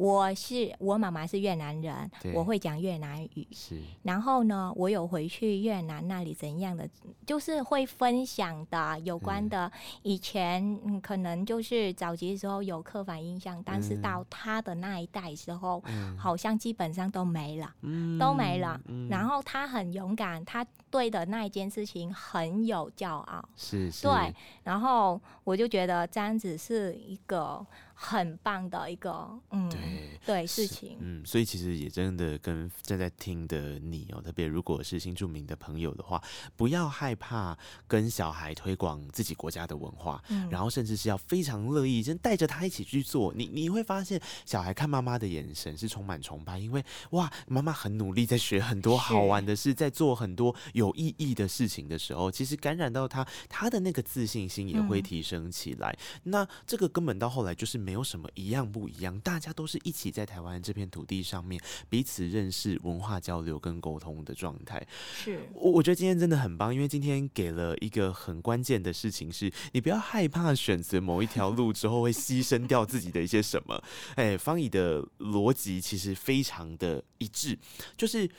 [0.00, 3.46] 我是我妈妈是越南人，我会讲越南语。
[3.52, 6.88] 是，然后呢，我有回去越南那里怎样的，
[7.26, 9.70] 就是会分享的有关的。
[10.00, 18.80] 以前嗯，可能就是早期的时候有刻板印象，但是嗯到他的那一代时候，嗯好像基本上都没了，嗯都没了。
[18.86, 23.46] 嗯然后他很勇敢，他对的那一件事情很有骄傲。
[23.54, 24.34] 是是，对，
[24.64, 27.64] 然后我就觉得这样子是一个
[28.02, 30.96] 很棒的一个嗯对对事情。
[31.00, 36.22] 嗯，所以其实也真的跟正在听的你哦，特别如果是新住民的朋友的话，
[36.56, 43.34] 不要害怕跟小孩推广自己国家的文化，嗯然后甚至是要非常乐意，真带着他一起去做。
[43.34, 55.94] 你你会发现，小孩看妈妈的眼神是充满崇拜，因为哇，妈妈很努力在学很多好玩的事，在做很多有意义的事情的时候，其实感染到他，他的那个自信心也会嗯提升起来。
[56.22, 64.86] 那这个根本到后来就是没没有什么一样不一样，大家都是一起在台湾这片土地上面彼此认识、文化交流跟沟通的状态。
[65.12, 73.82] 是我我觉得今天真的很棒，因为今天给了一个很关键的事情是，你不要害怕选择某一条路之后会牺牲掉自己的一些什么。
[74.14, 77.58] 哎，方怡的逻辑其实非常的一致，
[77.96, 78.30] 就是。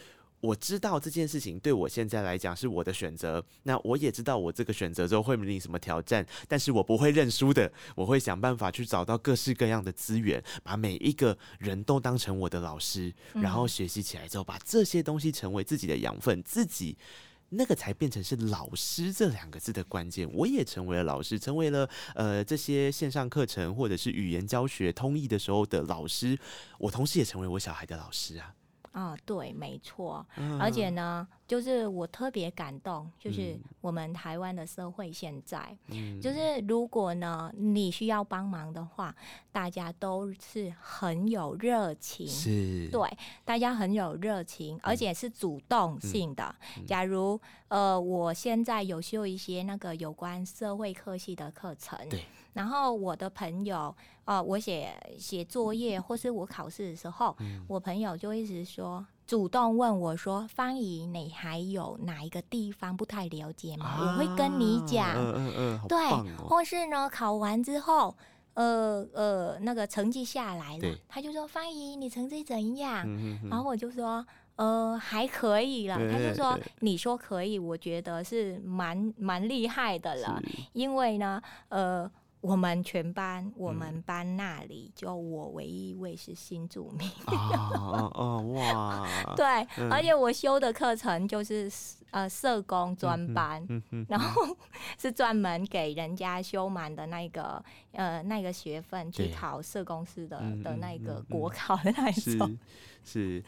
[0.41, 16.97] 我知道这件事情对我现在来讲是我的选择，那我也知道我这个选择之后会面临什么挑战，但是我不会认输的，我会想办法去找到各式各样的资源，把每一个人都当成我的老师，然后学习起来之后，把这些东西成为自己的养分，自己
[17.49, 20.27] 那个才变成是老师这两个字的关键。
[20.33, 26.35] 我也成为了老师，成为了呃这些线上课程或者是语言教学通译的时候的老师，
[26.79, 28.55] 我同时也成为我小孩的老师啊。
[28.91, 30.25] 啊，对，没错，
[30.59, 35.77] 而且呢，就是我特别感动，就是我们台湾的社会现在，
[36.21, 39.15] 就是如果呢你需要帮忙的话，
[39.51, 46.53] 大家都是很有热情，是，对，大家很有热情，而且是主动性的。
[46.85, 47.39] 假如
[47.69, 52.25] 呃，我现在有修一些那个有关社会科系的课程，对。
[52.53, 53.95] 然后我的朋友，
[54.31, 57.35] 哦，我写写作业或是我考试的时候，
[57.67, 63.97] 我朋友就一直说，主动问我说：“方怡，你还有哪一个地方不太了解吗？
[63.99, 65.97] 我会跟你讲。”嗯嗯嗯，对，
[66.37, 68.15] 或是呢，考完之后，
[68.53, 70.79] 呃呃，那个成绩下来了，
[71.09, 73.05] 他就说：“方怡，你成绩怎样？”
[73.51, 74.25] 然后我就说
[74.55, 82.09] ：“呃，还可以了。”他就说：“你说可以，我觉得是蛮蛮厉害的了，因为呢，呃。”
[82.41, 87.07] 我们全班，我们班那里就我唯一一位是新住民。
[87.27, 89.07] 哦哦哇！
[89.37, 89.45] 对，
[89.89, 91.71] 而且我修的课程就是
[92.11, 93.65] 呃社工专班，
[94.07, 94.55] 然后
[94.97, 102.57] 是专门给人家修满的那个呃那个学分去考社工师的的那个国考的那一种。
[103.03, 103.43] 是，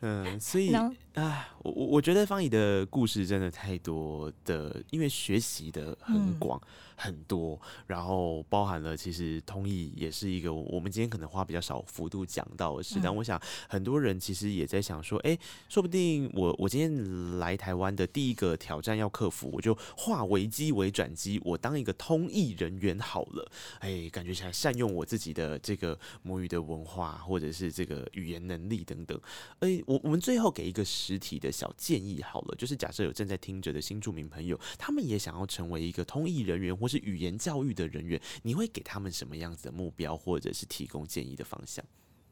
[0.00, 0.72] 嗯，所以
[1.12, 6.60] 啊，我我我觉得方怡的故事真的太多的，因为学习的很广。
[6.96, 13.38] 很多，然后包含了其实通译也是一个我们今天可能花比较少幅度讲到的事，但我想
[13.68, 15.36] 很多人其实也在想说，哎，
[15.68, 23.50] 说不定我我今天来台湾的第一个挑战要克服，我就化危机为转机，我当一个通译人员好了，
[23.80, 29.18] 哎，感觉起来善用我自己的这个母语的文化或者是这个语言能力等等，
[29.60, 36.74] 哎，我我们最后给一个实体的小建议好了，就是假设有正在听着的新住民朋友，他们也想要成为一个通译人员。
[36.74, 41.84] 或是语言教育的人员，你会给他们什么样子的目标，或者是提供建议的方向？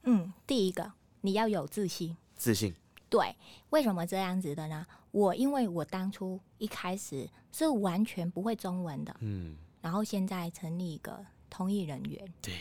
[0.02, 2.74] 嗯，第一个你要有自信，自信。
[3.08, 3.36] 对，
[3.70, 4.84] 为什么这样子的呢？
[5.12, 12.54] 我因为我当初一开始是完全不会中文的，嗯，然后现在成立一个通译人员，对，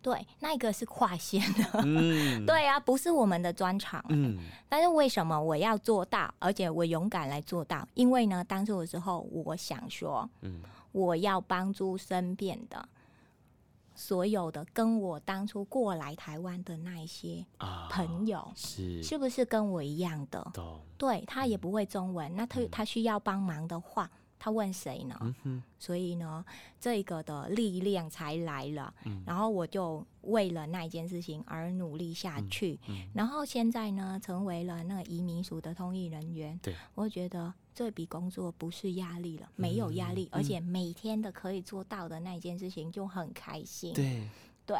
[0.00, 4.38] 对，那个是跨线的，嗯， 对啊，不是我们的专长，嗯，
[4.68, 7.86] 但是为什么我要做到，而且我勇敢来做到？
[7.94, 10.62] 因为呢，当初的时候，我想说，嗯。
[10.94, 12.88] 我要帮助身边的
[13.94, 17.44] 所有的跟我当初过来台湾的那一些
[17.90, 20.52] 朋友，是是不是跟我一样的？
[20.98, 24.10] 对他也不会中文，那他他需要帮忙的话。
[24.36, 25.34] 他问谁呢？
[25.78, 26.44] 所以呢，
[26.78, 28.92] 这个的力量才来了。
[29.24, 32.78] 然后我就为了那一件事情而努力下去。
[33.14, 36.60] 然后现在呢，成为了那个移民署的通译人员。
[36.62, 43.92] 对，我觉得这笔工作不是压力了，没有压力，而且每天的可以做到的那一件事情就很开心。
[43.92, 44.28] 对
[44.64, 44.78] 对，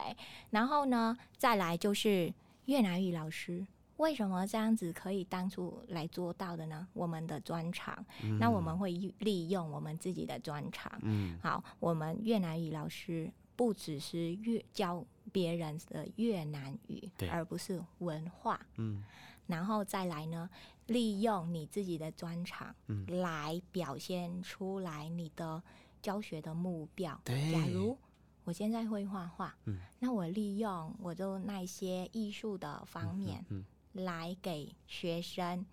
[0.51, 2.32] 然后呢，再来就是
[2.66, 3.66] 越南语老师。
[3.99, 6.84] 为什么这样子可以当初来做到的呢？
[6.95, 8.05] 我们的专长，
[8.40, 8.90] 那我们会
[9.20, 10.90] 利用我们自己的专长。
[11.03, 18.59] 嗯，好，我们越南语老师不只是越教别人的越南语，而不是文化。
[18.78, 19.05] 嗯，
[19.47, 20.51] 然后再来呢，
[20.87, 22.74] 利用你自己的专长，
[23.07, 25.62] 来表现出来你的
[26.03, 27.20] 教学的目标。
[27.24, 27.97] 假如
[28.45, 33.64] 我现在会画画，嗯，那我利用我就那些艺术的方面，嗯。
[33.95, 35.64] 来给学生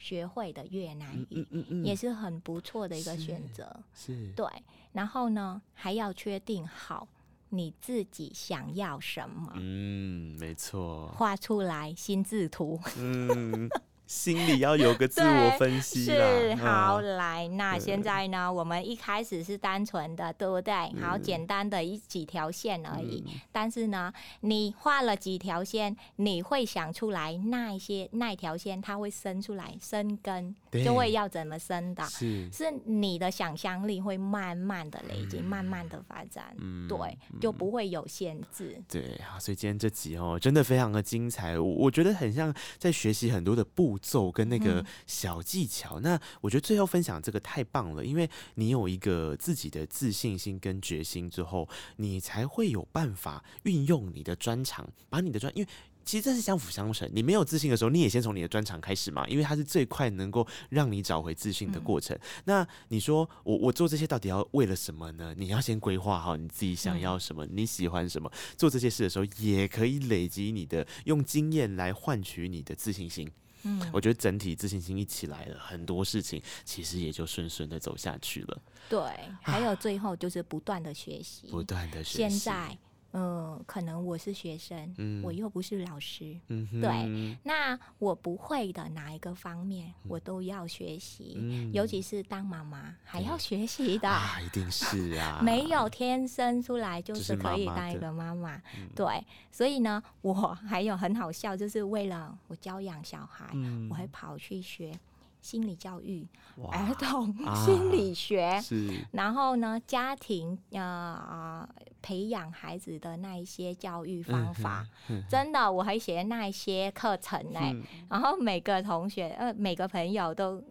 [0.00, 1.46] 学会的越南语，
[1.84, 3.84] 也是很不错的一个选择。
[3.94, 4.44] 是，对。
[4.90, 7.06] 然后呢，还要确定好
[7.50, 9.52] 你自己想要什么。
[9.54, 11.06] 嗯，没错。
[11.16, 12.80] 画出来心智图。
[12.96, 13.68] 嗯，
[14.08, 16.26] 心里要有个自我分析啦。
[16.26, 20.74] 是好嗯来，那现在呢，我们一开始是单纯的，对不对？
[20.98, 23.22] 好简单的一几条线而已。
[23.26, 32.02] 嗯但是呢，你画了几条线，你会想出来那一些那一条线它会生出来生根，就会要怎么生的。
[32.04, 38.80] 是是你的想象力会慢慢的累积，慢慢的发展，嗯对，就不会有限制。
[38.88, 46.00] 对，好，所以今天这集哦，真的非常的精彩，我我觉得很像在学习很多的步骤跟那个嗯小技巧。
[46.00, 55.68] 那我觉得最后分享这个太棒了，因为你有一个自己的自信心跟决心之后，你才会有办法运用你的专长，把你的专，因为。
[56.04, 57.06] 其实这是相辅相成。
[57.12, 62.18] 你没有自信的时候，你也先从你的专长开始嘛，因为它是最快能够让你找回自信的过程。
[62.46, 65.34] 那你说我我做这些到底要为了什么呢？
[65.36, 68.32] 你要先规划好你自己想要什么，你喜欢什么。
[68.56, 73.30] 做这些事的时候，也可以累积你的用经验来换取你的自信心。
[73.62, 78.62] 嗯，我觉得整体自信心一起来了，很多事情其实也就顺顺的走下去了。
[78.88, 79.00] 对，
[79.42, 82.78] 还有最后就是不断的学习，不断的学现习，在，
[83.12, 85.22] 嗯，可能我是学生，嗯。
[85.22, 91.72] 我又不是老师，对那我不会的哪一个方面，我都要学习，嗯。
[91.72, 94.08] 尤其是当妈妈还要学习的。
[94.08, 98.60] 啊，一定是啊，没有天生出来就就是是可以当一个妈妈，
[98.94, 100.34] 对，所以呢，我
[100.68, 103.88] 还有很好笑，就是为了我教养小孩，嗯。
[103.90, 104.92] 我还跑去学
[105.40, 106.26] 心理教育、
[106.70, 109.06] 儿童啊心理学，是。
[109.12, 111.68] 然后呢，家庭呃呃
[112.02, 114.86] 培养孩子的那一些教育方法，
[115.28, 117.82] 真的我还写那一些课程呢、嗯。
[118.08, 120.62] 然后每个同学呃每个朋友都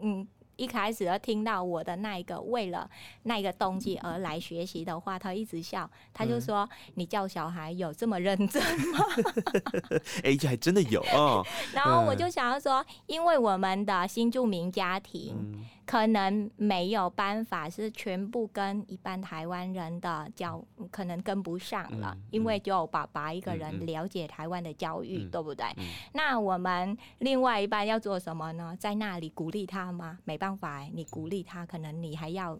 [0.00, 0.26] 嗯。
[0.56, 2.88] 一开始要听到我的那一个为了
[3.24, 8.98] 那一个动机而来学习的话，他一直笑，他嗯就说：“你教小孩有这么认真吗？
[10.22, 11.44] 哎，还真的有哦，？”
[11.74, 25.66] 然后我就想要说，因为我们的新住民家庭，嗯可能没有办法是全部跟一般台湾人的教，可能跟不上了，嗯因为只有爸爸一个人了解台湾的教育，嗯对不对？
[25.76, 28.76] 嗯那我们另外一半要做什么呢？
[28.78, 30.18] 在那里鼓励他吗？
[30.24, 32.58] 没办法，你鼓励他，可能你还要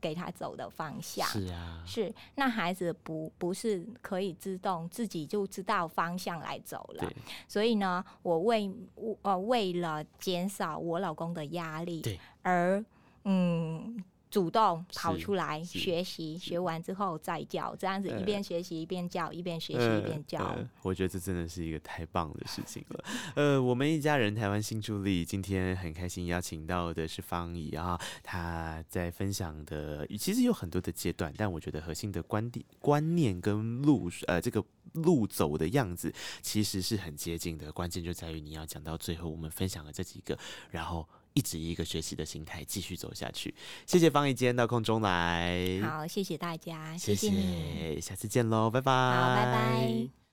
[0.00, 1.26] 给他走的方向。
[1.28, 7.10] 是啊，是，那孩子不不是可以自动自己就知道方向来走了，
[7.46, 12.84] 所以呢，我为我呃为了减少我老公的压力对，而
[13.24, 20.40] 嗯主动跑出来学习，学完之后再教，这样子呃一边学习一边教，一边学习呃一边教。
[20.40, 23.04] 呃我觉得这真的是一个太棒的事情了。
[23.36, 34.64] 呃，我们一家人台湾新助力今天很开心邀请到的是方怡啊，她在分享的其实有很多的阶段，但我觉得核心的观点、观念跟路呃这个
[34.94, 40.36] 路走的样子其实是很接近的，关键就在于你要讲到最后，我们分享了这几个，
[40.72, 41.08] 然后。
[41.34, 43.54] 一直以一个学习的心态继续走下去。
[43.86, 50.23] 谢谢方怡今天到空中来，好，谢谢大家，谢谢下次见喽，拜拜，好，拜拜。